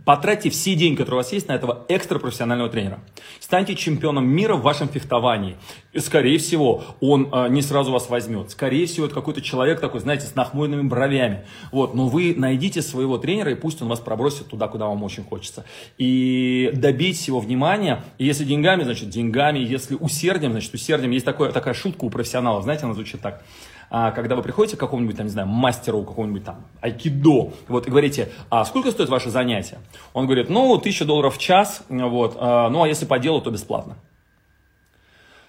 потратьте 0.04 0.50
все 0.50 0.74
деньги, 0.74 0.96
которые 0.96 1.20
у 1.20 1.22
вас 1.22 1.32
есть 1.32 1.46
на 1.46 1.52
этого 1.52 1.86
экстрапрофессионального 1.88 2.68
тренера. 2.68 2.98
Станьте 3.38 3.76
чемпионом 3.76 4.26
мира 4.28 4.56
в 4.56 4.62
вашем 4.62 4.88
фехтовании. 4.88 5.58
И, 5.92 6.00
скорее 6.00 6.38
всего, 6.38 6.82
он 7.00 7.28
а, 7.30 7.48
не 7.48 7.62
сразу 7.62 7.92
вас 7.92 8.10
возьмет. 8.10 8.50
Скорее 8.50 8.86
всего, 8.86 9.06
это 9.06 9.14
какой-то 9.14 9.42
человек 9.42 9.78
такой, 9.78 10.00
знаете, 10.00 10.26
с 10.26 10.34
нахмуренными 10.34 10.88
бровями. 10.88 11.46
Вот. 11.70 11.94
Но 11.94 12.08
вы 12.08 12.34
найдите 12.36 12.82
своего 12.82 13.16
тренера 13.16 13.52
и 13.52 13.54
пусть 13.54 13.75
пусть 13.76 13.82
он 13.82 13.88
вас 13.88 14.00
пробросит 14.00 14.48
туда, 14.48 14.68
куда 14.68 14.86
вам 14.86 15.02
очень 15.02 15.22
хочется. 15.22 15.64
И 15.98 16.70
добить 16.74 17.26
его 17.28 17.40
внимания, 17.40 18.02
если 18.18 18.44
деньгами, 18.44 18.84
значит 18.84 19.10
деньгами, 19.10 19.58
если 19.58 19.96
усердием, 19.96 20.52
значит 20.52 20.72
усердием. 20.72 21.10
Есть 21.10 21.26
такое, 21.26 21.52
такая 21.52 21.74
шутка 21.74 22.04
у 22.04 22.10
профессионалов, 22.10 22.62
знаете, 22.62 22.84
она 22.84 22.94
звучит 22.94 23.20
так. 23.20 23.42
А, 23.90 24.12
когда 24.12 24.34
вы 24.34 24.42
приходите 24.42 24.76
к 24.76 24.80
какому-нибудь, 24.80 25.16
там, 25.16 25.26
не 25.26 25.32
знаю, 25.32 25.46
мастеру, 25.46 26.02
какому-нибудь 26.04 26.44
там 26.44 26.64
айкидо, 26.80 27.52
вот, 27.68 27.86
и 27.86 27.90
говорите, 27.90 28.30
а 28.50 28.64
сколько 28.64 28.90
стоит 28.90 29.10
ваше 29.10 29.30
занятие? 29.30 29.78
Он 30.14 30.24
говорит, 30.24 30.48
ну, 30.48 30.78
тысяча 30.78 31.04
долларов 31.04 31.36
в 31.36 31.38
час, 31.38 31.84
вот, 31.88 32.36
а, 32.40 32.70
ну, 32.70 32.82
а 32.82 32.88
если 32.88 33.04
по 33.04 33.18
делу, 33.18 33.42
то 33.42 33.50
бесплатно. 33.50 33.96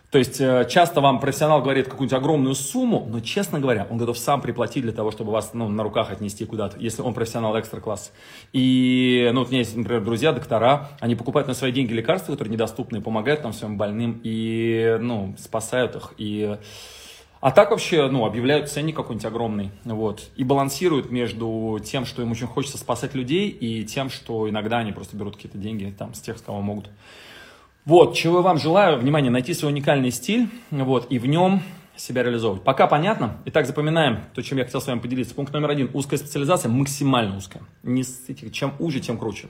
То 0.09 0.19
есть 0.19 0.39
э, 0.39 0.65
часто 0.69 1.01
вам 1.01 1.19
профессионал 1.19 1.61
говорит 1.61 1.89
какую-нибудь 1.89 2.17
огромную 2.17 2.55
сумму, 2.55 3.05
но, 3.09 3.19
честно 3.19 3.59
говоря, 3.59 3.85
он 3.89 3.97
готов 3.97 4.17
сам 4.17 4.41
приплатить 4.41 4.83
для 4.83 4.93
того, 4.93 5.11
чтобы 5.11 5.33
вас 5.33 5.53
ну, 5.53 5.67
на 5.67 5.83
руках 5.83 6.11
отнести 6.11 6.45
куда-то, 6.45 6.79
если 6.79 7.01
он 7.01 7.13
профессионал 7.13 7.59
экстра-класс. 7.59 8.13
И, 8.53 9.29
ну, 9.33 9.41
вот 9.41 9.49
у 9.49 9.51
меня 9.51 9.59
есть, 9.59 9.75
например, 9.75 10.05
друзья, 10.05 10.31
доктора, 10.31 10.91
они 11.01 11.15
покупают 11.15 11.49
на 11.49 11.53
свои 11.53 11.73
деньги 11.73 11.91
лекарства, 11.91 12.31
которые 12.31 12.53
недоступны, 12.53 13.01
помогают 13.01 13.41
там 13.41 13.51
своим 13.51 13.77
больным 13.77 14.21
и, 14.23 14.97
ну, 15.01 15.35
спасают 15.37 15.97
их. 15.97 16.13
И... 16.17 16.57
А 17.41 17.51
так 17.51 17.71
вообще, 17.71 18.07
ну, 18.07 18.25
объявляют 18.25 18.69
ценник 18.69 18.95
какой-нибудь 18.95 19.25
огромный, 19.25 19.71
вот, 19.83 20.29
и 20.37 20.43
балансируют 20.45 21.11
между 21.11 21.79
тем, 21.83 22.05
что 22.05 22.21
им 22.21 22.31
очень 22.31 22.47
хочется 22.47 22.77
спасать 22.77 23.13
людей, 23.13 23.49
и 23.49 23.83
тем, 23.83 24.09
что 24.09 24.49
иногда 24.49 24.77
они 24.77 24.93
просто 24.93 25.17
берут 25.17 25.35
какие-то 25.35 25.57
деньги 25.57 25.93
там 25.95 26.13
с 26.13 26.21
тех, 26.21 26.37
с 26.37 26.41
кого 26.41 26.61
могут. 26.61 26.89
Вот, 27.87 28.15
чего 28.15 28.39
я 28.39 28.41
вам 28.41 28.57
желаю, 28.57 28.99
внимание, 28.99 29.31
найти 29.31 29.53
свой 29.53 29.71
уникальный 29.71 30.11
стиль, 30.11 30.49
вот, 30.71 31.07
и 31.09 31.19
в 31.19 31.25
нем 31.25 31.63
себя 31.95 32.21
реализовывать. 32.21 32.61
Пока 32.61 32.85
понятно? 32.85 33.37
Итак, 33.45 33.65
запоминаем 33.65 34.25
то, 34.35 34.43
чем 34.43 34.57
я 34.57 34.65
хотел 34.65 34.81
с 34.81 34.87
вами 34.87 34.99
поделиться. 34.99 35.33
Пункт 35.33 35.53
номер 35.53 35.69
один. 35.69 35.89
Узкая 35.93 36.19
специализация, 36.19 36.67
максимально 36.67 37.37
узкая. 37.37 37.63
Не, 37.83 38.03
чем 38.51 38.73
уже, 38.79 38.99
тем 38.99 39.17
круче. 39.17 39.47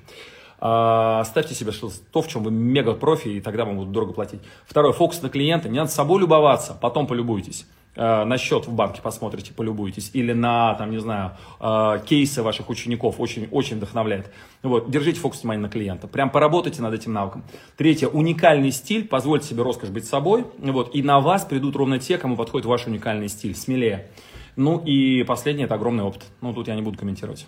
А, 0.59 1.23
ставьте 1.23 1.55
себе 1.55 1.71
что 1.71 1.89
то, 2.11 2.21
в 2.21 2.27
чем 2.27 2.43
вы 2.43 2.51
мега 2.51 2.93
профи, 2.93 3.29
и 3.29 3.41
тогда 3.41 3.65
вам 3.65 3.77
будут 3.77 3.91
дорого 3.91 4.13
платить. 4.13 4.41
Второе, 4.67 4.93
фокус 4.93 5.19
на 5.23 5.29
клиента. 5.29 5.67
Не 5.67 5.79
надо 5.79 5.89
собой 5.89 6.21
любоваться, 6.21 6.77
потом 6.79 7.07
полюбуйтесь. 7.07 7.65
Э, 7.97 8.25
на 8.25 8.37
счет 8.37 8.67
в 8.67 8.73
банке 8.73 9.01
посмотрите, 9.01 9.53
полюбуйтесь, 9.53 10.11
или 10.13 10.31
на, 10.31 10.75
там, 10.75 10.91
не 10.91 10.99
знаю, 10.99 11.31
э, 11.59 11.99
кейсы 12.05 12.43
ваших 12.43 12.69
учеников, 12.69 13.15
очень, 13.17 13.47
очень 13.49 13.77
вдохновляет. 13.77 14.31
Вот, 14.61 14.91
держите 14.91 15.19
фокус 15.19 15.41
внимания 15.41 15.63
на 15.63 15.69
клиента, 15.69 16.07
прям 16.07 16.29
поработайте 16.29 16.83
над 16.83 16.93
этим 16.93 17.13
навыком. 17.13 17.43
Третье, 17.75 18.07
уникальный 18.07 18.69
стиль, 18.69 19.07
позвольте 19.07 19.47
себе 19.47 19.63
роскошь 19.63 19.89
быть 19.89 20.05
собой, 20.05 20.45
вот, 20.59 20.93
и 20.93 21.01
на 21.01 21.19
вас 21.19 21.43
придут 21.45 21.75
ровно 21.75 21.97
те, 21.97 22.19
кому 22.19 22.35
подходит 22.35 22.67
ваш 22.67 22.85
уникальный 22.85 23.29
стиль, 23.29 23.55
смелее. 23.55 24.11
Ну 24.55 24.77
и 24.77 25.23
последнее, 25.23 25.65
это 25.65 25.73
огромный 25.73 26.03
опыт, 26.03 26.23
ну 26.41 26.53
тут 26.53 26.67
я 26.67 26.75
не 26.75 26.83
буду 26.83 26.99
комментировать. 26.99 27.47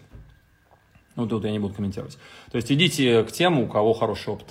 Ну 1.16 1.28
тут 1.28 1.46
я 1.46 1.52
не 1.52 1.60
буду 1.60 1.76
комментировать. 1.76 2.18
То 2.52 2.56
есть 2.56 2.72
идите 2.72 3.24
к 3.24 3.32
тем, 3.32 3.60
у 3.60 3.68
кого 3.68 3.94
хороший 3.94 4.34
опыт. 4.34 4.48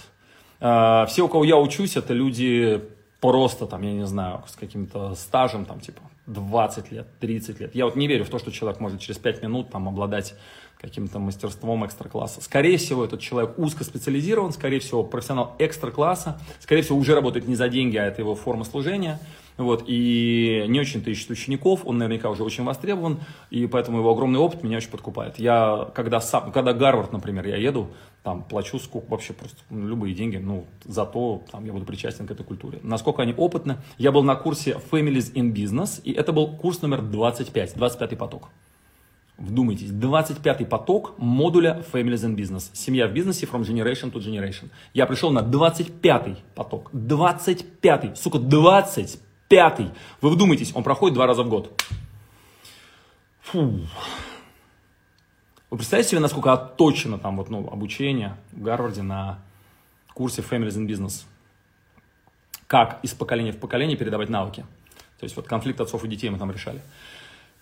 Э, 0.61 1.07
все, 1.09 1.25
у 1.25 1.29
кого 1.29 1.43
я 1.43 1.57
учусь, 1.57 1.97
это 1.97 2.15
люди 2.15 2.81
просто 3.20 3.66
там, 3.66 3.83
я 3.83 3.92
не 3.92 4.07
знаю, 4.07 4.42
с 4.46 4.54
каким-то 4.54 5.14
стажем, 5.14 5.64
там, 5.64 5.81
типа, 5.81 6.02
20 6.26 6.92
лет, 6.92 7.07
30 7.20 7.61
лет. 7.61 7.74
Я 7.74 7.87
вот 7.87 7.96
не 7.96 8.07
верю 8.07 8.24
в 8.24 8.28
то, 8.28 8.38
что 8.38 8.50
человек 8.50 8.81
может 8.81 9.00
через 9.00 9.18
5 9.18 9.42
минут 9.42 9.70
там 9.70 9.88
обладать 9.88 10.35
каким-то 10.81 11.18
мастерством 11.18 11.85
экстра-класса. 11.85 12.40
Скорее 12.40 12.76
всего, 12.76 13.04
этот 13.04 13.20
человек 13.20 13.59
узкоспециализирован, 13.59 14.52
скорее 14.52 14.78
всего, 14.78 15.02
профессионал 15.02 15.57
экстра-класса, 15.59 16.40
скорее 16.61 16.83
всего, 16.83 16.98
уже 16.98 17.14
работает 17.14 17.48
не 17.48 17.57
за 17.57 17.68
деньги, 17.68 17.96
а 17.96 18.04
это 18.04 18.22
его 18.22 18.37
форма 18.37 18.64
служения. 18.64 19.18
Вот, 19.59 19.83
и 19.88 20.64
не 20.68 20.79
очень-то 20.79 21.11
ищет 21.11 21.31
учеников, 21.31 21.81
он 21.85 21.99
наверняка 21.99 22.31
уже 22.31 22.44
очень 22.44 22.62
востребован, 22.62 23.18
и 23.51 23.66
поэтому 23.66 23.99
его 23.99 24.12
огромный 24.12 24.38
опыт 24.38 24.62
меня 24.62 24.77
очень 24.77 24.90
подкупает. 24.90 25.40
Я, 25.40 25.90
когда, 25.94 26.21
сам, 26.21 26.53
когда 26.53 26.73
Гарвард, 26.73 27.12
например, 27.12 27.44
я 27.44 27.57
еду, 27.57 27.88
там, 28.23 28.44
плачу 28.44 28.79
сколько, 28.79 29.11
вообще 29.11 29.33
просто 29.33 29.57
ну, 29.68 29.88
любые 29.88 30.14
деньги, 30.14 30.37
ну, 30.37 30.64
зато 30.85 31.42
там, 31.51 31.64
я 31.64 31.73
буду 31.73 31.85
причастен 31.85 32.29
к 32.29 32.31
этой 32.31 32.44
культуре. 32.44 32.79
Насколько 32.85 33.23
они 33.23 33.35
опытны. 33.37 33.79
Я 33.99 34.12
был 34.12 34.23
на 34.23 34.37
курсе 34.37 34.79
Families 34.92 35.33
in 35.35 35.53
Business, 35.53 36.01
и 36.05 36.12
это 36.12 36.33
был 36.33 36.57
курс 36.57 36.81
номер 36.81 37.03
25, 37.03 37.75
25 37.75 38.16
поток. 38.16 38.51
Вдумайтесь, 39.38 39.90
25-й 39.90 40.66
поток 40.66 41.14
модуля 41.18 41.85
Families 41.92 42.25
and 42.25 42.37
Business. 42.37 42.71
Семья 42.75 43.09
в 43.09 43.12
бизнесе 43.12 43.47
from 43.47 43.62
generation 43.62 44.12
to 44.12 44.18
generation. 44.21 44.68
Я 44.94 45.07
пришел 45.07 45.31
на 45.31 45.40
25-й 45.40 46.37
поток. 46.55 46.90
25-й, 46.92 48.14
сука, 48.14 48.38
25 48.38 49.18
Пятый. 49.49 49.91
Вы 50.21 50.31
вдумайтесь, 50.31 50.73
он 50.75 50.83
проходит 50.83 51.15
два 51.15 51.27
раза 51.27 51.43
в 51.43 51.49
год. 51.49 51.83
Фу. 53.43 53.81
Вы 55.71 55.77
представляете 55.77 56.11
себе, 56.11 56.21
насколько 56.21 56.53
отточено 56.53 57.19
там 57.19 57.37
вот, 57.37 57.49
ну, 57.51 57.69
обучение 57.71 58.37
в 58.53 58.63
Гарварде 58.63 59.03
на 59.03 59.39
курсе 60.15 60.43
Families 60.43 60.77
in 60.77 60.87
Business? 60.87 61.25
Как 62.67 63.01
из 63.03 63.15
поколения 63.15 63.53
в 63.53 63.59
поколение 63.59 63.97
передавать 63.97 64.29
навыки? 64.29 64.67
То 65.19 65.25
есть 65.25 65.35
вот 65.37 65.47
конфликт 65.47 65.81
отцов 65.81 66.05
и 66.05 66.09
детей 66.09 66.29
мы 66.29 66.39
там 66.39 66.51
решали. 66.51 66.81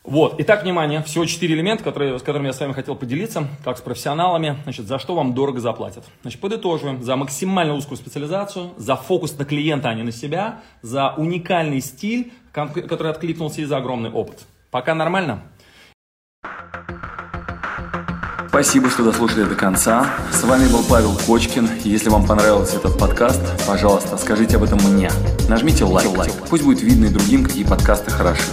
Вот, 0.06 0.36
итак, 0.38 0.62
внимание, 0.62 1.02
всего 1.02 1.24
четыре 1.24 1.56
элемента, 1.56 1.82
которые, 1.82 2.16
с 2.20 2.22
которыми 2.22 2.46
я 2.46 2.52
с 2.52 2.60
вами 2.60 2.72
хотел 2.72 2.94
поделиться, 2.94 3.48
как 3.64 3.76
с 3.76 3.80
профессионалами, 3.80 4.56
значит, 4.62 4.86
за 4.86 5.00
что 5.00 5.16
вам 5.16 5.34
дорого 5.34 5.58
заплатят. 5.58 6.04
Значит, 6.22 6.40
подытоживаем, 6.40 7.02
за 7.02 7.16
максимально 7.16 7.74
узкую 7.74 7.98
специализацию, 7.98 8.70
за 8.76 8.94
фокус 8.94 9.36
на 9.36 9.44
клиента, 9.44 9.88
а 9.88 9.94
не 9.94 10.04
на 10.04 10.12
себя, 10.12 10.60
за 10.80 11.12
уникальный 11.16 11.80
стиль, 11.80 12.32
который 12.52 13.10
откликнулся 13.10 13.62
и 13.62 13.64
за 13.64 13.78
огромный 13.78 14.10
опыт. 14.10 14.46
Пока 14.70 14.94
нормально? 14.94 15.42
Спасибо, 18.46 18.88
что 18.88 19.02
дослушали 19.02 19.42
до 19.42 19.56
конца. 19.56 20.14
С 20.32 20.44
вами 20.44 20.68
был 20.68 20.84
Павел 20.88 21.18
Кочкин. 21.26 21.68
Если 21.82 22.10
вам 22.10 22.26
понравился 22.26 22.76
этот 22.76 22.96
подкаст, 22.96 23.42
пожалуйста, 23.66 24.16
скажите 24.18 24.56
об 24.56 24.62
этом 24.62 24.78
мне. 24.78 25.10
Нажмите 25.48 25.84
лайк. 25.84 26.16
лайк. 26.16 26.32
Пусть 26.48 26.62
будет 26.62 26.80
видно 26.80 27.06
и 27.06 27.08
другим, 27.08 27.44
какие 27.44 27.64
подкасты 27.64 28.12
хороши. 28.12 28.52